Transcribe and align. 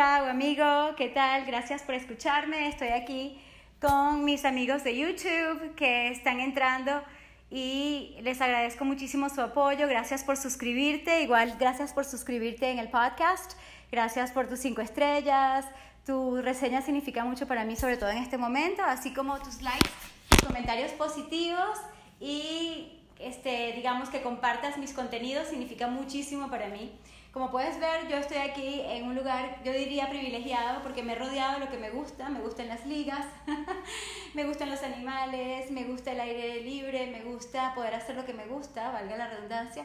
amigo, 0.00 0.94
¿qué 0.96 1.08
tal? 1.08 1.44
Gracias 1.44 1.82
por 1.82 1.96
escucharme. 1.96 2.68
Estoy 2.68 2.88
aquí 2.88 3.36
con 3.80 4.24
mis 4.24 4.44
amigos 4.44 4.84
de 4.84 4.96
YouTube 4.96 5.74
que 5.74 6.12
están 6.12 6.38
entrando 6.38 7.02
y 7.50 8.14
les 8.22 8.40
agradezco 8.40 8.84
muchísimo 8.84 9.28
su 9.28 9.40
apoyo. 9.40 9.88
Gracias 9.88 10.22
por 10.22 10.36
suscribirte. 10.36 11.22
Igual, 11.22 11.56
gracias 11.58 11.92
por 11.92 12.04
suscribirte 12.04 12.70
en 12.70 12.78
el 12.78 12.90
podcast. 12.90 13.54
Gracias 13.90 14.30
por 14.30 14.48
tus 14.48 14.60
cinco 14.60 14.82
estrellas. 14.82 15.66
Tu 16.06 16.42
reseña 16.42 16.80
significa 16.80 17.24
mucho 17.24 17.48
para 17.48 17.64
mí, 17.64 17.74
sobre 17.74 17.96
todo 17.96 18.10
en 18.10 18.18
este 18.18 18.38
momento, 18.38 18.84
así 18.84 19.12
como 19.12 19.40
tus 19.40 19.62
likes, 19.62 19.90
tus 20.28 20.46
comentarios 20.46 20.92
positivos 20.92 21.76
y 22.20 23.00
este, 23.18 23.72
digamos 23.72 24.10
que 24.10 24.22
compartas 24.22 24.78
mis 24.78 24.92
contenidos 24.92 25.48
significa 25.48 25.88
muchísimo 25.88 26.48
para 26.48 26.68
mí. 26.68 26.92
Como 27.32 27.50
puedes 27.50 27.78
ver, 27.78 28.08
yo 28.08 28.16
estoy 28.16 28.38
aquí 28.38 28.80
en 28.80 29.04
un 29.04 29.14
lugar, 29.14 29.60
yo 29.62 29.72
diría 29.72 30.08
privilegiado, 30.08 30.82
porque 30.82 31.02
me 31.02 31.12
he 31.12 31.14
rodeado 31.14 31.58
de 31.58 31.66
lo 31.66 31.70
que 31.70 31.76
me 31.76 31.90
gusta. 31.90 32.30
Me 32.30 32.40
gustan 32.40 32.68
las 32.68 32.86
ligas, 32.86 33.26
me 34.34 34.44
gustan 34.44 34.70
los 34.70 34.82
animales, 34.82 35.70
me 35.70 35.84
gusta 35.84 36.12
el 36.12 36.20
aire 36.20 36.62
libre, 36.62 37.06
me 37.08 37.22
gusta 37.30 37.74
poder 37.74 37.94
hacer 37.94 38.16
lo 38.16 38.24
que 38.24 38.32
me 38.32 38.46
gusta, 38.46 38.90
valga 38.92 39.16
la 39.16 39.28
redundancia. 39.28 39.84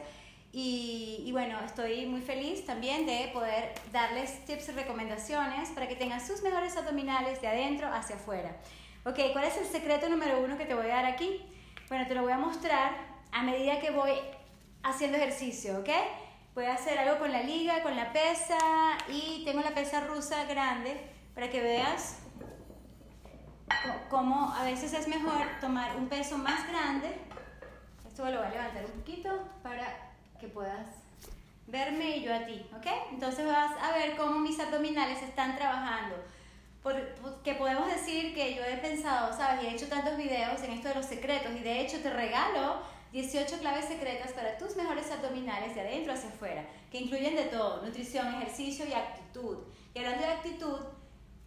Y, 0.52 1.22
y, 1.26 1.32
bueno, 1.32 1.58
estoy 1.64 2.06
muy 2.06 2.22
feliz 2.22 2.64
también 2.64 3.06
de 3.06 3.28
poder 3.32 3.74
darles 3.92 4.44
tips 4.46 4.68
y 4.68 4.72
recomendaciones 4.72 5.68
para 5.70 5.88
que 5.88 5.96
tengan 5.96 6.24
sus 6.24 6.42
mejores 6.42 6.76
abdominales 6.76 7.40
de 7.42 7.48
adentro 7.48 7.88
hacia 7.92 8.16
afuera. 8.16 8.56
Ok, 9.04 9.18
¿cuál 9.32 9.44
es 9.44 9.56
el 9.58 9.66
secreto 9.66 10.08
número 10.08 10.40
uno 10.42 10.56
que 10.56 10.64
te 10.64 10.74
voy 10.74 10.86
a 10.86 10.96
dar 10.96 11.06
aquí? 11.06 11.42
Bueno, 11.88 12.06
te 12.06 12.14
lo 12.14 12.22
voy 12.22 12.32
a 12.32 12.38
mostrar 12.38 12.92
a 13.32 13.42
medida 13.42 13.80
que 13.80 13.90
voy 13.90 14.12
haciendo 14.82 15.18
ejercicio, 15.18 15.80
¿ok? 15.80 15.90
Voy 16.54 16.66
a 16.66 16.74
hacer 16.74 16.96
algo 16.96 17.18
con 17.18 17.32
la 17.32 17.42
liga, 17.42 17.82
con 17.82 17.96
la 17.96 18.12
pesa 18.12 18.58
y 19.08 19.42
tengo 19.44 19.60
la 19.60 19.74
pesa 19.74 20.02
rusa 20.02 20.44
grande 20.44 21.00
para 21.34 21.50
que 21.50 21.60
veas 21.60 22.20
cómo 24.08 24.54
a 24.54 24.62
veces 24.62 24.92
es 24.92 25.08
mejor 25.08 25.42
tomar 25.60 25.96
un 25.96 26.08
peso 26.08 26.38
más 26.38 26.68
grande. 26.68 27.18
Esto 28.06 28.30
lo 28.30 28.38
voy 28.38 28.46
a 28.46 28.50
levantar 28.50 28.84
un 28.84 29.00
poquito 29.00 29.48
para 29.64 30.12
que 30.38 30.46
puedas 30.46 30.86
verme 31.66 32.18
y 32.18 32.22
yo 32.22 32.32
a 32.32 32.46
ti, 32.46 32.64
¿ok? 32.76 32.86
Entonces 33.10 33.46
vas 33.46 33.72
a 33.82 33.90
ver 33.90 34.16
cómo 34.16 34.38
mis 34.38 34.60
abdominales 34.60 35.22
están 35.22 35.56
trabajando. 35.56 36.14
Porque 36.84 37.54
podemos 37.54 37.88
decir 37.88 38.32
que 38.32 38.54
yo 38.54 38.62
he 38.62 38.76
pensado, 38.76 39.36
¿sabes? 39.36 39.64
Y 39.64 39.66
he 39.66 39.74
hecho 39.74 39.88
tantos 39.88 40.16
videos 40.16 40.62
en 40.62 40.70
esto 40.70 40.90
de 40.90 40.94
los 40.94 41.06
secretos 41.06 41.50
y 41.50 41.64
de 41.64 41.80
hecho 41.80 42.00
te 42.00 42.10
regalo 42.10 42.93
18 43.14 43.58
claves 43.60 43.84
secretas 43.84 44.32
para 44.32 44.58
tus 44.58 44.74
mejores 44.74 45.08
abdominales 45.12 45.76
de 45.76 45.82
adentro 45.82 46.12
hacia 46.12 46.30
afuera, 46.30 46.66
que 46.90 46.98
incluyen 46.98 47.36
de 47.36 47.44
todo, 47.44 47.80
nutrición, 47.80 48.26
ejercicio 48.34 48.84
y 48.88 48.92
actitud. 48.92 49.58
Y 49.94 50.00
hablando 50.00 50.26
de 50.26 50.32
actitud 50.32 50.80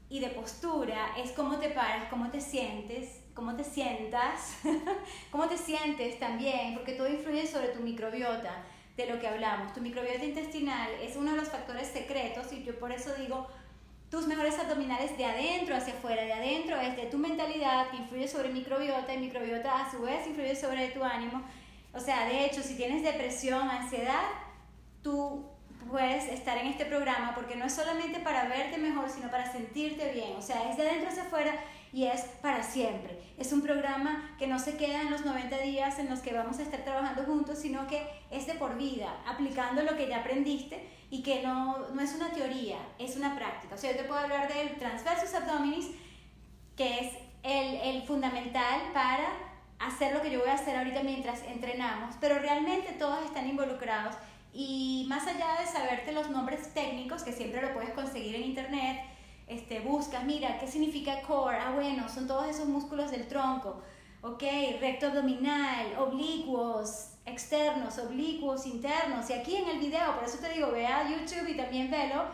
y 0.08 0.22
de 0.22 0.30
postura, 0.30 1.10
es 1.18 1.34
cómo 1.34 1.60
te 1.60 1.72
paras, 1.72 2.08
cómo 2.10 2.32
te 2.32 2.40
sientes, 2.40 3.20
cómo 3.34 3.54
te 3.58 3.66
sientas, 3.66 4.60
cómo 5.30 5.50
te 5.50 5.58
sientes 5.58 6.18
también, 6.20 6.74
porque 6.74 6.94
todo 6.94 7.10
influye 7.10 7.46
sobre 7.46 7.68
tu 7.68 7.82
microbiota 7.82 8.64
de 8.96 9.06
lo 9.08 9.20
que 9.20 9.28
hablamos. 9.28 9.74
Tu 9.74 9.82
microbiota 9.82 10.24
intestinal 10.24 10.90
es 11.02 11.18
uno 11.18 11.32
de 11.32 11.38
los 11.38 11.50
factores 11.50 11.90
secretos 11.90 12.54
y 12.54 12.64
yo 12.64 12.80
por 12.80 12.94
eso 12.94 13.14
digo 13.16 13.46
tus 14.10 14.26
mejores 14.26 14.58
abdominales 14.58 15.18
de 15.18 15.26
adentro 15.26 15.76
hacia 15.76 15.94
afuera. 15.94 16.24
De 16.24 16.34
adentro 16.34 16.80
es 16.80 16.96
de 16.96 17.08
tu 17.08 17.18
mentalidad 17.18 17.88
influye 17.94 18.28
sobre 18.28 18.50
microbiota 18.50 19.14
y 19.14 19.18
microbiota 19.18 19.82
a 19.82 19.92
su 19.92 20.02
vez 20.02 20.26
influye 20.28 20.56
sobre 20.56 20.90
tu 20.90 21.04
ánimo. 21.04 21.44
O 21.94 22.00
sea, 22.00 22.26
de 22.26 22.46
hecho, 22.46 22.62
si 22.62 22.76
tienes 22.76 23.04
depresión, 23.04 23.70
ansiedad, 23.70 24.24
tú 25.02 25.46
puedes 25.90 26.26
estar 26.26 26.58
en 26.58 26.68
este 26.68 26.86
programa 26.86 27.34
porque 27.34 27.56
no 27.56 27.66
es 27.66 27.74
solamente 27.74 28.20
para 28.20 28.48
verte 28.48 28.78
mejor, 28.78 29.10
sino 29.10 29.30
para 29.30 29.52
sentirte 29.52 30.12
bien. 30.14 30.36
O 30.38 30.42
sea, 30.42 30.70
es 30.70 30.78
de 30.78 30.88
adentro 30.88 31.10
hacia 31.10 31.24
afuera 31.24 31.54
y 31.92 32.06
es 32.06 32.22
para 32.42 32.64
siempre. 32.64 33.20
Es 33.38 33.52
un 33.54 33.62
programa 33.62 34.36
que 34.38 34.48
no 34.48 34.60
se 34.60 34.78
queda 34.78 35.02
en 35.02 35.12
los 35.12 35.26
90 35.26 35.58
días 35.60 36.00
en 36.00 36.10
los 36.10 36.20
que 36.20 36.34
vamos 36.34 36.60
a 36.60 36.64
estar 36.64 36.84
trabajando 36.84 37.24
juntos, 37.24 37.60
sino 37.60 37.88
que 37.88 38.08
es 38.32 38.48
de 38.48 38.54
por 38.56 38.78
vida, 38.78 39.18
aplicando 39.26 39.84
lo 39.84 39.96
que 39.96 40.08
ya 40.08 40.20
aprendiste 40.20 40.97
y 41.10 41.24
que 41.24 41.42
no, 41.42 41.90
no 41.90 42.02
es 42.02 42.14
una 42.16 42.32
teoría, 42.32 42.78
es 43.00 43.16
una 43.16 43.36
práctica. 43.36 43.76
O 43.76 43.78
sea, 43.78 43.92
yo 43.92 43.98
te 43.98 44.04
puedo 44.04 44.20
hablar 44.20 44.54
del 44.54 44.78
transversus 44.78 45.34
abdominis, 45.34 45.92
que 46.76 47.00
es 47.00 47.14
el, 47.44 47.76
el 47.96 48.04
fundamental 48.04 48.82
para 48.94 49.30
hacer 49.80 50.14
lo 50.14 50.22
que 50.22 50.32
yo 50.32 50.40
voy 50.40 50.50
a 50.50 50.56
hacer 50.56 50.76
ahorita 50.76 51.04
mientras 51.04 51.44
entrenamos, 51.44 52.16
pero 52.20 52.40
realmente 52.40 52.94
todos 52.94 53.24
están 53.26 53.48
involucrados 53.48 54.16
y 54.54 55.06
más 55.08 55.28
allá 55.28 55.60
de 55.60 55.68
saberte 55.68 56.12
los 56.12 56.30
nombres 56.30 56.74
técnicos, 56.74 57.24
que 57.24 57.32
siempre 57.32 57.62
lo 57.62 57.74
puedes 57.74 57.92
conseguir 57.92 58.36
en 58.36 58.44
internet, 58.44 59.02
este, 59.48 59.80
buscas, 59.82 60.24
mira, 60.26 60.60
¿qué 60.60 60.68
significa 60.68 61.22
core? 61.22 61.58
Ah, 61.58 61.72
bueno, 61.76 62.10
son 62.10 62.28
todos 62.28 62.48
esos 62.48 62.68
músculos 62.68 63.12
del 63.12 63.28
tronco, 63.28 63.82
ok, 64.22 64.44
recto 64.82 65.08
abdominal, 65.08 65.96
oblicuos, 66.00 67.12
externos, 67.28 67.98
oblicuos, 68.00 68.66
internos. 68.66 69.30
Y 69.30 69.34
aquí 69.34 69.56
en 69.56 69.70
el 69.70 69.80
video, 69.80 70.16
por 70.16 70.24
eso 70.24 70.40
te 70.40 70.54
digo, 70.54 70.72
ve 70.72 70.88
a 70.88 71.10
YouTube 71.10 71.48
y 71.48 71.58
también 71.58 71.92
velo, 71.92 72.26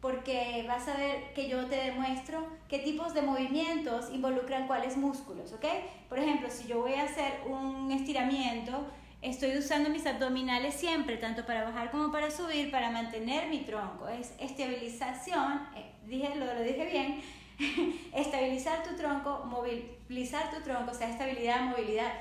porque 0.00 0.64
vas 0.68 0.86
a 0.88 0.96
ver 0.96 1.32
que 1.34 1.48
yo 1.48 1.66
te 1.66 1.76
demuestro 1.76 2.46
qué 2.68 2.78
tipos 2.78 3.12
de 3.14 3.22
movimientos 3.22 4.10
involucran 4.12 4.66
cuáles 4.66 4.96
músculos, 4.96 5.52
¿ok? 5.52 5.64
Por 6.08 6.18
ejemplo, 6.18 6.48
si 6.50 6.68
yo 6.68 6.80
voy 6.80 6.94
a 6.94 7.04
hacer 7.04 7.40
un 7.46 7.90
estiramiento, 7.90 8.86
estoy 9.22 9.56
usando 9.56 9.90
mis 9.90 10.06
abdominales 10.06 10.74
siempre, 10.74 11.16
tanto 11.16 11.44
para 11.44 11.64
bajar 11.64 11.90
como 11.90 12.12
para 12.12 12.30
subir, 12.30 12.70
para 12.70 12.90
mantener 12.90 13.48
mi 13.48 13.60
tronco. 13.60 14.08
Es 14.08 14.32
estabilización, 14.38 15.66
eh, 15.74 15.92
dije, 16.06 16.34
lo, 16.36 16.46
lo 16.46 16.62
dije 16.62 16.86
bien, 16.86 17.22
estabilizar 18.14 18.82
tu 18.82 18.94
tronco, 18.96 19.44
movilizar 19.46 20.50
tu 20.54 20.62
tronco, 20.62 20.92
o 20.92 20.94
sea, 20.94 21.10
estabilidad, 21.10 21.62
movilidad 21.62 22.12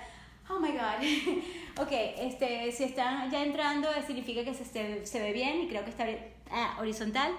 oh 0.50 0.60
my 0.60 0.72
god. 0.72 1.04
ok, 1.84 1.92
este, 1.92 2.72
si 2.72 2.84
están 2.84 3.30
ya 3.32 3.44
entrando, 3.44 3.90
significa 4.06 4.44
que 4.44 4.54
se, 4.54 5.06
se 5.06 5.20
ve 5.20 5.34
bien 5.34 5.62
y 5.62 5.68
creo 5.68 5.84
que 5.84 5.92
está 5.92 6.06
ah, 6.52 6.78
horizontal. 6.80 7.32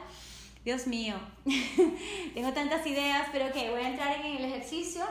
Dios 0.65 0.89
mío, 0.89 1.15
tengo 2.35 2.53
tantas 2.53 2.85
ideas, 2.87 3.29
pero 3.31 3.47
ok, 3.47 3.55
voy 3.71 3.83
a 3.83 3.91
entrar 3.91 4.17
en 4.17 4.37
el 4.37 4.45
ejercicio, 4.47 5.05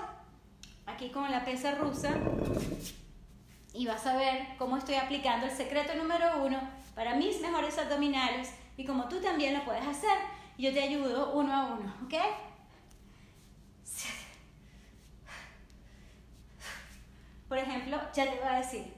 aquí 0.86 1.10
con 1.12 1.32
la 1.32 1.46
pesa 1.46 1.76
rusa, 1.76 2.14
y 3.74 3.86
vas 3.86 4.06
a 4.06 4.18
ver 4.18 4.48
cómo 4.58 4.76
estoy 4.76 4.96
aplicando 4.96 5.46
el 5.46 5.54
secreto 5.54 5.96
número 5.96 6.44
uno 6.44 6.60
para 6.94 7.16
mis 7.16 7.40
mejores 7.40 7.78
abdominales 7.78 8.50
y 8.76 8.86
como 8.86 9.08
tú 9.08 9.22
también 9.22 9.54
lo 9.54 9.64
puedes 9.64 9.86
hacer. 9.86 10.18
Yo 10.58 10.74
te 10.74 10.82
ayudo 10.82 11.34
uno 11.34 11.54
a 11.54 11.66
uno, 11.74 11.94
¿ok? 12.06 12.14
Por 17.48 17.58
ejemplo, 17.58 18.02
ya 18.14 18.26
te 18.26 18.40
voy 18.40 18.48
a 18.48 18.60
decir. 18.60 18.94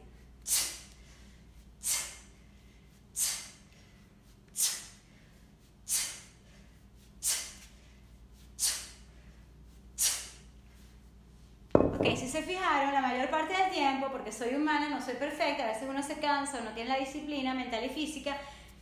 Ok, 11.73 12.05
si 12.15 12.29
se 12.29 12.41
fijaron, 12.43 12.93
la 12.93 13.01
mayor 13.01 13.29
parte 13.29 13.57
del 13.57 13.71
tiempo, 13.71 14.07
porque 14.11 14.31
soy 14.31 14.55
humana, 14.55 14.87
no 14.87 15.01
soy 15.01 15.15
perfecta, 15.15 15.63
a 15.63 15.67
veces 15.67 15.89
uno 15.89 16.01
se 16.01 16.19
cansa, 16.19 16.61
no 16.61 16.71
tiene 16.71 16.89
la 16.89 16.99
disciplina 16.99 17.53
mental 17.53 17.83
y 17.85 17.89
física, 17.89 18.37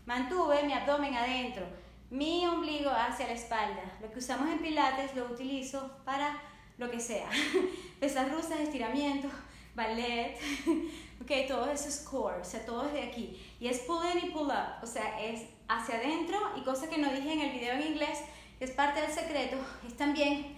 mantuve 0.06 0.64
mi 0.64 0.74
abdomen 0.74 1.16
adentro, 1.16 1.66
mi 2.10 2.46
ombligo 2.46 2.92
hacia 2.92 3.28
la 3.28 3.34
espalda. 3.34 3.82
Lo 4.02 4.12
que 4.12 4.20
usamos 4.20 4.50
en 4.50 4.60
pilates 4.60 5.16
lo 5.16 5.26
utilizo 5.26 5.98
para 6.06 6.38
lo 6.78 6.92
que 6.92 7.00
sea. 7.00 7.30
Pesas 8.00 8.32
rusas, 8.32 8.60
estiramientos, 8.60 9.32
ballet, 9.76 10.38
ok, 11.22 11.48
todo 11.48 11.70
eso 11.70 11.90
es 11.90 12.00
core, 12.00 12.42
o 12.42 12.46
sea, 12.46 12.66
todo 12.66 12.86
es 12.86 12.94
de 12.94 13.04
aquí. 13.04 13.40
Y 13.60 13.68
es 13.68 13.80
pull 13.80 14.04
in 14.14 14.30
y 14.30 14.32
pull 14.32 14.48
up, 14.48 14.82
o 14.82 14.88
sea, 14.88 15.22
es 15.22 15.44
hacia 15.68 15.96
adentro 15.96 16.38
y 16.58 16.62
cosa 16.62 16.90
que 16.90 16.98
no 16.98 17.12
dije 17.12 17.34
en 17.34 17.42
el 17.42 17.52
video 17.52 17.74
en 17.74 17.88
inglés, 17.88 18.20
es 18.60 18.72
parte 18.72 19.02
del 19.02 19.12
secreto, 19.12 19.58
es 19.86 19.96
también 19.98 20.56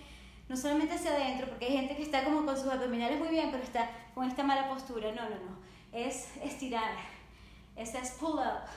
no 0.47 0.55
solamente 0.55 0.93
hacia 0.93 1.11
adentro, 1.11 1.47
porque 1.47 1.65
hay 1.65 1.73
gente 1.73 1.95
que 1.95 2.03
está 2.03 2.23
como 2.23 2.45
con 2.45 2.55
sus 2.55 2.67
abdominales 2.67 3.19
muy 3.19 3.29
bien, 3.29 3.49
pero 3.51 3.63
está 3.63 3.89
con 4.13 4.27
esta 4.27 4.43
mala 4.43 4.69
postura, 4.69 5.11
no, 5.11 5.23
no, 5.23 5.35
no, 5.35 5.57
es 5.91 6.29
estirar, 6.43 6.95
es, 7.75 7.93
es 7.95 8.11
pull 8.11 8.35
up, 8.35 8.69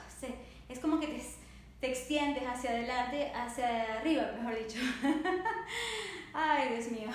es 0.67 0.79
como 0.79 0.99
que 0.99 1.07
te, 1.07 1.21
te 1.79 1.89
extiendes 1.89 2.43
hacia 2.43 2.71
adelante, 2.71 3.31
hacia 3.33 3.97
arriba, 3.99 4.31
mejor 4.37 4.57
dicho. 4.57 4.79
Ay, 6.33 6.69
Dios 6.69 6.91
mío, 6.91 7.09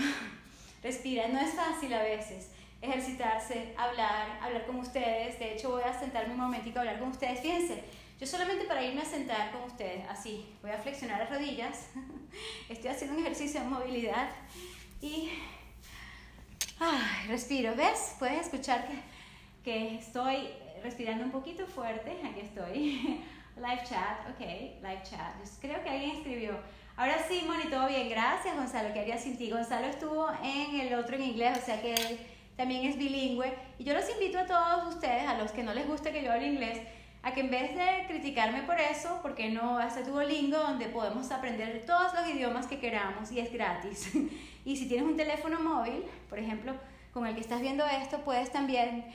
respira, 0.83 1.29
no 1.29 1.41
es 1.41 1.55
fácil 1.55 1.93
a 1.93 2.03
veces 2.03 2.51
ejercitarse, 2.87 3.75
hablar, 3.77 4.39
hablar 4.41 4.67
con 4.67 4.77
ustedes. 4.77 5.39
De 5.39 5.55
hecho, 5.55 5.71
voy 5.71 5.83
a 5.83 5.99
sentarme 5.99 6.35
un 6.35 6.41
momentito 6.41 6.79
a 6.79 6.83
hablar 6.83 6.99
con 6.99 7.09
ustedes. 7.09 7.41
Fíjense, 7.41 7.85
yo 8.21 8.27
solamente 8.27 8.65
para 8.65 8.83
irme 8.83 9.03
a 9.03 9.05
sentar 9.05 9.51
con 9.53 9.63
ustedes, 9.63 10.09
así, 10.09 10.47
voy 10.63 10.71
a 10.71 10.79
flexionar 10.79 11.21
las 11.21 11.31
rodillas. 11.31 11.91
Estoy 12.69 12.91
haciendo 12.91 13.17
un 13.17 13.23
ejercicio 13.23 13.61
de 13.61 13.67
movilidad 13.67 14.29
y 15.01 15.31
ay, 16.81 17.29
respiro. 17.29 17.75
¿Ves? 17.75 18.17
Puedes 18.19 18.47
escuchar 18.47 18.87
que, 18.87 19.03
que 19.65 19.99
estoy 19.99 20.49
respirando 20.83 21.25
un 21.25 21.31
poquito 21.31 21.67
fuerte. 21.67 22.17
Aquí 22.25 22.41
estoy. 22.41 23.25
Live 23.57 23.85
chat, 23.89 24.19
ok, 24.29 24.41
live 24.83 25.01
chat. 25.03 25.33
creo 25.63 25.83
que 25.83 25.89
alguien 25.89 26.17
escribió. 26.17 26.61
Ahora 26.95 27.17
sí, 27.27 27.43
Moni, 27.47 27.71
todo 27.71 27.89
bien. 27.89 28.11
Gracias, 28.11 28.55
Gonzalo. 28.55 28.93
¿Qué 28.93 29.01
haría 29.01 29.17
sin 29.17 29.39
ti? 29.39 29.51
Gonzalo 29.51 29.87
estuvo 29.87 30.29
en 30.43 30.79
el 30.79 30.93
otro 30.93 31.17
en 31.17 31.23
inglés, 31.23 31.57
o 31.63 31.65
sea 31.65 31.81
que 31.81 31.95
él 31.95 32.19
también 32.57 32.85
es 32.85 32.97
bilingüe. 32.97 33.55
Y 33.79 33.85
yo 33.85 33.95
los 33.95 34.09
invito 34.11 34.39
a 34.39 34.47
todos 34.47 34.95
ustedes, 34.95 35.27
a 35.27 35.39
los 35.39 35.53
que 35.53 35.63
no 35.63 35.75
les 35.75 35.87
guste 35.87 36.13
que 36.13 36.23
yo 36.23 36.33
hable 36.33 36.49
inglés, 36.49 36.81
a 37.23 37.33
que 37.33 37.41
en 37.41 37.51
vez 37.51 37.75
de 37.75 38.07
criticarme 38.07 38.63
por 38.63 38.81
eso, 38.81 39.19
porque 39.23 39.51
no 39.51 39.79
hace 39.79 40.05
Duolingo 40.05 40.59
donde 40.59 40.87
podemos 40.87 41.31
aprender 41.31 41.85
todos 41.85 42.15
los 42.15 42.29
idiomas 42.29 42.67
que 42.67 42.79
queramos 42.79 43.31
y 43.33 43.41
es 43.41 43.53
gratis. 43.53 44.13
y 44.65 44.77
si 44.77 44.89
tienes 44.89 45.07
un 45.07 45.17
teléfono 45.17 45.61
móvil, 45.61 46.05
por 46.29 46.39
ejemplo, 46.39 46.75
con 47.13 47.27
el 47.27 47.35
que 47.35 47.41
estás 47.41 47.61
viendo 47.61 47.85
esto, 47.87 48.19
puedes 48.21 48.53
también 48.53 49.07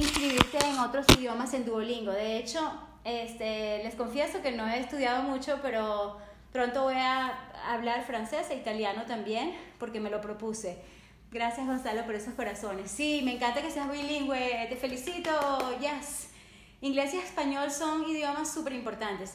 inscribirte 0.00 0.58
en 0.64 0.78
otros 0.78 1.06
idiomas 1.18 1.54
en 1.54 1.64
Duolingo. 1.64 2.12
De 2.12 2.36
hecho, 2.38 2.60
este, 3.04 3.82
les 3.82 3.94
confieso 3.94 4.42
que 4.42 4.52
no 4.52 4.66
he 4.66 4.78
estudiado 4.78 5.22
mucho, 5.22 5.58
pero 5.62 6.18
pronto 6.52 6.84
voy 6.84 6.96
a 6.96 7.50
hablar 7.68 8.04
francés 8.04 8.48
e 8.50 8.56
italiano 8.56 9.04
también, 9.06 9.54
porque 9.78 10.00
me 10.00 10.10
lo 10.10 10.20
propuse. 10.20 10.78
Gracias 11.36 11.66
Gonzalo 11.66 12.06
por 12.06 12.14
esos 12.14 12.32
corazones. 12.32 12.90
Sí, 12.90 13.20
me 13.22 13.34
encanta 13.34 13.60
que 13.60 13.70
seas 13.70 13.92
bilingüe, 13.92 14.68
te 14.70 14.76
felicito, 14.76 15.30
yes. 15.78 16.30
Inglés 16.80 17.12
y 17.12 17.18
español 17.18 17.70
son 17.70 18.08
idiomas 18.08 18.50
súper 18.50 18.72
importantes. 18.72 19.34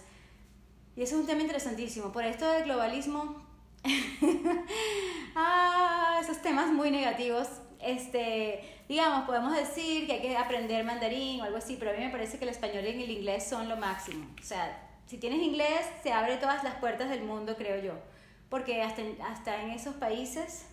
Y 0.95 1.03
eso 1.03 1.13
es 1.13 1.21
un 1.21 1.27
tema 1.27 1.41
interesantísimo. 1.41 2.11
Por 2.11 2.25
esto 2.25 2.49
del 2.49 2.63
globalismo, 2.63 3.45
ah, 5.35 6.19
esos 6.23 6.41
temas 6.41 6.73
muy 6.73 6.89
negativos, 6.89 7.47
este, 7.79 8.83
digamos, 8.89 9.27
podemos 9.27 9.55
decir 9.55 10.07
que 10.07 10.13
hay 10.13 10.21
que 10.21 10.35
aprender 10.35 10.83
mandarín 10.83 11.41
o 11.41 11.43
algo 11.43 11.57
así, 11.57 11.75
pero 11.77 11.91
a 11.91 11.93
mí 11.93 12.03
me 12.03 12.09
parece 12.09 12.39
que 12.39 12.45
el 12.45 12.49
español 12.49 12.83
y 12.83 13.03
el 13.03 13.11
inglés 13.11 13.47
son 13.47 13.69
lo 13.69 13.77
máximo. 13.77 14.25
O 14.41 14.43
sea, 14.43 14.89
si 15.05 15.19
tienes 15.19 15.43
inglés, 15.43 15.85
se 16.01 16.11
abre 16.11 16.37
todas 16.37 16.63
las 16.63 16.73
puertas 16.77 17.11
del 17.11 17.21
mundo, 17.21 17.55
creo 17.57 17.79
yo. 17.79 17.93
Porque 18.49 18.81
hasta, 18.81 19.03
hasta 19.23 19.61
en 19.61 19.69
esos 19.69 19.93
países 19.97 20.65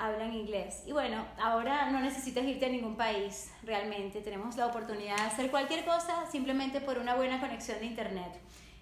hablan 0.00 0.32
inglés. 0.34 0.82
Y 0.86 0.92
bueno, 0.92 1.26
ahora 1.40 1.90
no 1.90 2.00
necesitas 2.00 2.44
irte 2.44 2.66
a 2.66 2.68
ningún 2.68 2.96
país, 2.96 3.50
realmente. 3.62 4.20
Tenemos 4.20 4.56
la 4.56 4.66
oportunidad 4.66 5.16
de 5.16 5.22
hacer 5.22 5.50
cualquier 5.50 5.84
cosa 5.84 6.26
simplemente 6.30 6.80
por 6.80 6.98
una 6.98 7.14
buena 7.14 7.40
conexión 7.40 7.78
de 7.80 7.86
internet. 7.86 8.32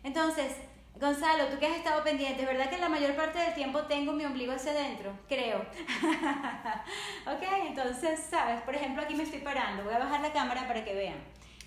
Entonces, 0.05 0.53
Gonzalo, 1.01 1.47
tú 1.47 1.59
que 1.59 1.67
has 1.67 1.77
estado 1.77 2.03
pendiente, 2.03 2.45
¿verdad 2.45 2.71
que 2.71 2.79
la 2.79 2.89
mayor 2.89 3.15
parte 3.15 3.39
del 3.39 3.55
tiempo 3.55 3.83
tengo 3.83 4.13
mi 4.13 4.25
ombligo 4.25 4.53
hacia 4.53 4.73
adentro? 4.73 5.13
Creo. 5.29 5.59
ok, 7.27 7.43
entonces, 7.67 8.21
¿sabes? 8.29 8.61
Por 8.63 8.75
ejemplo, 8.75 9.03
aquí 9.03 9.15
me 9.15 9.23
estoy 9.23 9.41
parando. 9.41 9.85
Voy 9.85 9.95
a 9.95 9.99
bajar 9.99 10.21
la 10.21 10.33
cámara 10.33 10.67
para 10.67 10.85
que 10.85 10.95
vean. 10.95 11.19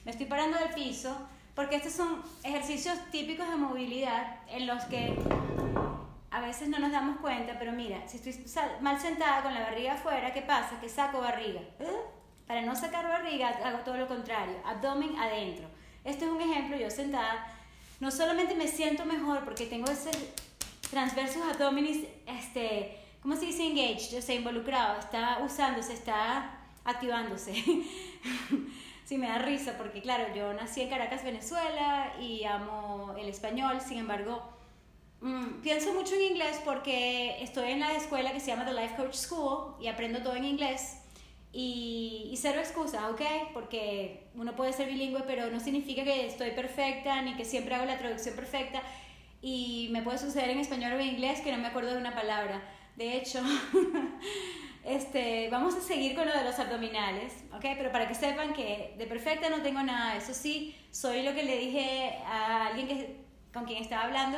Me 0.04 0.12
estoy 0.12 0.26
parando 0.26 0.58
del 0.58 0.74
piso 0.74 1.16
porque 1.56 1.78
estos 1.78 1.94
son 1.94 2.22
ejercicios 2.44 2.98
típicos 3.12 3.50
de 3.50 3.56
movilidad 3.56 4.40
en 4.50 4.68
los 4.68 4.84
que 4.86 5.18
a 6.32 6.42
veces 6.42 6.70
no 6.70 6.80
nos 6.80 6.92
damos 6.92 7.20
cuenta, 7.20 7.58
pero 7.60 7.74
mira, 7.74 8.08
si 8.08 8.18
estoy 8.18 8.34
mal 8.80 9.00
sentada 9.00 9.44
con 9.44 9.54
la 9.54 9.62
barriga 9.62 9.94
afuera, 9.94 10.34
¿qué 10.34 10.42
pasa? 10.42 10.80
Que 10.80 10.90
saco 10.90 11.20
barriga. 11.20 11.62
¿Eh? 11.80 12.02
Para 12.48 12.62
no 12.62 12.76
sacar 12.76 13.08
barriga, 13.08 13.50
hago 13.64 13.80
todo 13.80 13.98
lo 13.98 14.08
contrario, 14.08 14.58
abdomen 14.66 15.18
adentro. 15.20 15.68
Este 16.04 16.26
es 16.26 16.32
un 16.32 16.42
ejemplo, 16.42 16.78
yo 16.78 16.90
sentada 16.90 17.46
no 18.02 18.10
solamente 18.10 18.56
me 18.56 18.68
siento 18.68 19.06
mejor 19.06 19.46
porque 19.46 19.68
tengo 19.68 19.90
ese 19.90 20.10
transversus 20.90 21.44
abdominis, 21.44 22.06
este, 22.26 22.98
¿cómo 23.22 23.36
se 23.36 23.46
dice 23.46 23.64
engaged? 23.64 24.12
Yo 24.12 24.22
sé, 24.22 24.36
involucrado, 24.36 25.00
está 25.00 25.40
usándose, 25.46 25.94
está 25.94 26.60
activándose. 26.84 27.54
sí, 29.06 29.18
me 29.18 29.28
da 29.28 29.38
risa 29.38 29.78
porque, 29.78 30.02
claro, 30.02 30.34
yo 30.36 30.52
nací 30.54 30.82
en 30.82 30.90
Caracas, 30.90 31.24
Venezuela 31.24 32.12
y 32.20 32.44
amo 32.44 33.14
el 33.20 33.30
español, 33.30 33.80
sin 33.82 34.00
embargo, 34.00 34.42
mm, 35.22 35.62
pienso 35.62 35.94
mucho 35.94 36.16
en 36.16 36.22
inglés 36.22 36.60
porque 36.66 37.42
estoy 37.42 37.72
en 37.72 37.80
la 37.80 37.94
escuela 37.94 38.34
que 38.34 38.40
se 38.40 38.48
llama 38.48 38.66
The 38.66 38.74
Life 38.74 38.96
Coach 38.96 39.16
School 39.16 39.76
y 39.80 39.88
aprendo 39.88 40.22
todo 40.22 40.36
en 40.36 40.46
inglés 40.46 41.02
y, 41.54 42.30
y, 42.32 42.38
cero 42.38 42.60
excusa, 42.60 43.10
¿ok? 43.10 43.22
Porque 43.54 44.28
uno 44.36 44.56
puede 44.56 44.72
ser 44.72 44.88
bilingüe, 44.88 45.24
pero 45.28 45.50
no 45.52 45.60
significa 45.60 46.04
que 46.04 46.26
estoy 46.28 46.52
perfecta 46.52 47.22
ni 47.22 47.36
que 47.36 47.44
siempre 47.44 47.76
hago 47.76 47.86
la 47.86 47.98
traducción 47.98 48.36
perfecta. 48.36 48.82
Y 49.42 49.90
me 49.92 50.02
puede 50.02 50.18
suceder 50.18 50.50
en 50.52 50.60
español 50.60 50.94
o 50.94 51.00
en 51.00 51.08
inglés 51.08 51.42
que 51.42 51.52
no 51.52 51.58
me 51.58 51.68
acuerdo 51.68 51.92
de 51.92 51.98
una 51.98 52.16
palabra. 52.16 52.62
De 52.96 53.18
hecho, 53.18 53.42
este, 54.86 55.50
vamos 55.50 55.76
a 55.76 55.82
seguir 55.82 56.16
con 56.16 56.26
lo 56.28 56.34
de 56.34 56.44
los 56.44 56.58
abdominales, 56.58 57.34
¿ok? 57.54 57.66
Pero 57.78 57.92
para 57.92 58.08
que 58.08 58.16
sepan 58.16 58.54
que 58.54 58.94
de 58.98 59.08
perfecta 59.08 59.50
no 59.50 59.62
tengo 59.62 59.84
nada. 59.84 60.16
Eso 60.16 60.34
sí, 60.34 60.76
soy 60.92 61.24
lo 61.24 61.34
que 61.34 61.44
le 61.44 61.58
dije 61.58 62.18
a 62.26 62.68
alguien 62.68 62.88
que, 62.88 63.16
con 63.52 63.66
quien 63.66 63.84
estaba 63.84 64.04
hablando 64.04 64.38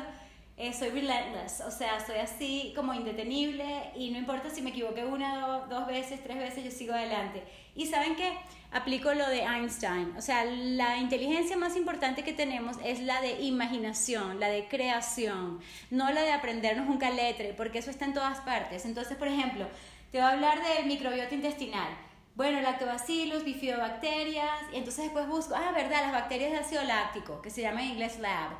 eh, 0.55 0.71
soy 0.71 0.89
relentless, 0.89 1.61
o 1.61 1.71
sea, 1.71 1.99
soy 2.05 2.17
así 2.17 2.73
como 2.75 2.93
indetenible 2.93 3.91
y 3.95 4.11
no 4.11 4.19
importa 4.19 4.51
si 4.51 4.61
me 4.61 4.69
equivoqué 4.69 5.03
una, 5.03 5.65
dos, 5.67 5.87
veces, 5.87 6.21
tres 6.21 6.37
veces, 6.37 6.63
yo 6.63 6.69
sigo 6.69 6.93
adelante. 6.93 7.43
Y 7.75 7.87
saben 7.87 8.15
qué, 8.15 8.37
aplico 8.71 9.15
lo 9.15 9.27
de 9.29 9.41
Einstein, 9.41 10.15
o 10.15 10.21
sea, 10.21 10.45
la 10.45 10.97
inteligencia 10.97 11.57
más 11.57 11.75
importante 11.75 12.23
que 12.23 12.33
tenemos 12.33 12.77
es 12.83 12.99
la 12.99 13.19
de 13.21 13.41
imaginación, 13.41 14.39
la 14.39 14.49
de 14.49 14.67
creación, 14.67 15.59
no 15.89 16.11
la 16.11 16.21
de 16.21 16.33
aprendernos 16.33 16.87
un 16.87 16.97
caletre, 16.97 17.53
porque 17.53 17.79
eso 17.79 17.89
está 17.89 18.05
en 18.05 18.13
todas 18.13 18.39
partes. 18.41 18.85
Entonces, 18.85 19.17
por 19.17 19.27
ejemplo, 19.27 19.67
te 20.11 20.19
voy 20.19 20.27
a 20.27 20.33
hablar 20.33 20.59
del 20.63 20.85
microbiota 20.85 21.33
intestinal. 21.33 21.89
Bueno, 22.35 22.61
lactobacillus, 22.61 23.43
bifidobacterias, 23.43 24.71
y 24.71 24.77
entonces 24.77 25.05
después 25.05 25.27
busco, 25.27 25.55
ah, 25.55 25.71
verdad, 25.73 26.03
las 26.03 26.11
bacterias 26.11 26.51
de 26.51 26.57
ácido 26.57 26.83
láctico, 26.83 27.41
que 27.41 27.49
se 27.49 27.61
llama 27.61 27.81
en 27.81 27.91
inglés 27.91 28.19
lab. 28.19 28.51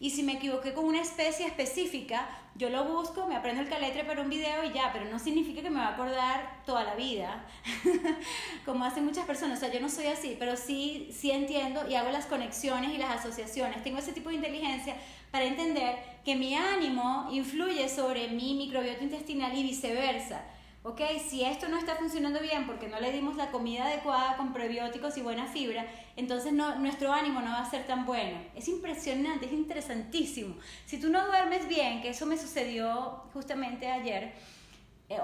Y 0.00 0.10
si 0.10 0.22
me 0.22 0.34
equivoqué 0.34 0.74
con 0.74 0.84
una 0.84 1.00
especie 1.00 1.46
específica, 1.46 2.28
yo 2.54 2.70
lo 2.70 2.84
busco, 2.84 3.26
me 3.26 3.36
aprendo 3.36 3.62
el 3.62 3.68
caletre 3.68 4.04
para 4.04 4.22
un 4.22 4.30
video 4.30 4.64
y 4.64 4.72
ya, 4.72 4.92
pero 4.92 5.04
no 5.06 5.18
significa 5.18 5.62
que 5.62 5.70
me 5.70 5.80
va 5.80 5.88
a 5.88 5.94
acordar 5.94 6.62
toda 6.64 6.84
la 6.84 6.94
vida, 6.94 7.44
como 8.64 8.84
hacen 8.84 9.04
muchas 9.04 9.26
personas. 9.26 9.58
O 9.58 9.60
sea, 9.60 9.72
yo 9.72 9.80
no 9.80 9.88
soy 9.88 10.06
así, 10.06 10.36
pero 10.38 10.56
sí, 10.56 11.10
sí 11.12 11.30
entiendo 11.30 11.88
y 11.88 11.94
hago 11.94 12.10
las 12.10 12.26
conexiones 12.26 12.92
y 12.92 12.98
las 12.98 13.20
asociaciones. 13.20 13.82
Tengo 13.82 13.98
ese 13.98 14.12
tipo 14.12 14.28
de 14.28 14.36
inteligencia 14.36 14.96
para 15.30 15.44
entender 15.44 15.96
que 16.24 16.36
mi 16.36 16.54
ánimo 16.54 17.28
influye 17.32 17.88
sobre 17.88 18.28
mi 18.28 18.54
microbiota 18.54 19.02
intestinal 19.02 19.56
y 19.56 19.62
viceversa 19.62 20.42
ok, 20.82 21.00
si 21.28 21.44
esto 21.44 21.68
no 21.68 21.78
está 21.78 21.96
funcionando 21.96 22.40
bien 22.40 22.66
porque 22.66 22.88
no 22.88 23.00
le 23.00 23.12
dimos 23.12 23.36
la 23.36 23.50
comida 23.50 23.84
adecuada 23.84 24.36
con 24.36 24.52
prebióticos 24.52 25.16
y 25.16 25.22
buena 25.22 25.46
fibra, 25.46 25.86
entonces 26.16 26.52
no, 26.52 26.76
nuestro 26.76 27.12
ánimo 27.12 27.40
no 27.40 27.50
va 27.50 27.60
a 27.60 27.70
ser 27.70 27.86
tan 27.86 28.06
bueno. 28.06 28.38
Es 28.54 28.68
impresionante, 28.68 29.46
es 29.46 29.52
interesantísimo. 29.52 30.56
Si 30.86 31.00
tú 31.00 31.10
no 31.10 31.26
duermes 31.26 31.68
bien, 31.68 32.00
que 32.00 32.10
eso 32.10 32.26
me 32.26 32.38
sucedió 32.38 33.24
justamente 33.32 33.88
ayer, 33.88 34.32
eh, 35.08 35.18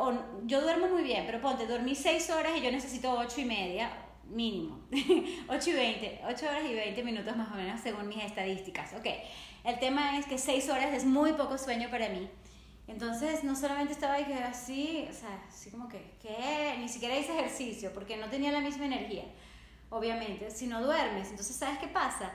yo 0.44 0.60
duermo 0.60 0.88
muy 0.88 1.02
bien, 1.02 1.24
pero 1.26 1.40
ponte, 1.40 1.66
dormí 1.66 1.94
6 1.94 2.30
horas 2.30 2.52
y 2.56 2.62
yo 2.62 2.70
necesito 2.70 3.12
8 3.12 3.40
y 3.40 3.44
media 3.44 3.90
mínimo. 4.28 4.80
8 5.48 5.70
y 5.70 5.72
20, 5.72 6.20
8 6.26 6.46
horas 6.46 6.64
y 6.68 6.74
20 6.74 7.02
minutos 7.04 7.36
más 7.36 7.50
o 7.52 7.54
menos 7.54 7.80
según 7.80 8.08
mis 8.08 8.22
estadísticas. 8.22 8.92
Ok, 8.94 9.06
el 9.64 9.78
tema 9.78 10.18
es 10.18 10.26
que 10.26 10.38
6 10.38 10.68
horas 10.70 10.92
es 10.94 11.04
muy 11.04 11.32
poco 11.34 11.58
sueño 11.58 11.90
para 11.90 12.08
mí. 12.08 12.28
Entonces, 12.86 13.44
no 13.44 13.56
solamente 13.56 13.94
estaba 13.94 14.16
así, 14.46 15.08
o 15.10 15.14
sea, 15.14 15.42
así 15.48 15.70
como 15.70 15.88
que, 15.88 16.16
¿qué? 16.20 16.76
Ni 16.78 16.88
siquiera 16.88 17.16
hice 17.16 17.32
ejercicio 17.32 17.92
porque 17.94 18.16
no 18.16 18.28
tenía 18.28 18.52
la 18.52 18.60
misma 18.60 18.84
energía, 18.86 19.24
obviamente, 19.90 20.50
si 20.50 20.66
no 20.66 20.82
duermes. 20.82 21.30
Entonces, 21.30 21.56
¿sabes 21.56 21.78
qué 21.78 21.88
pasa? 21.88 22.32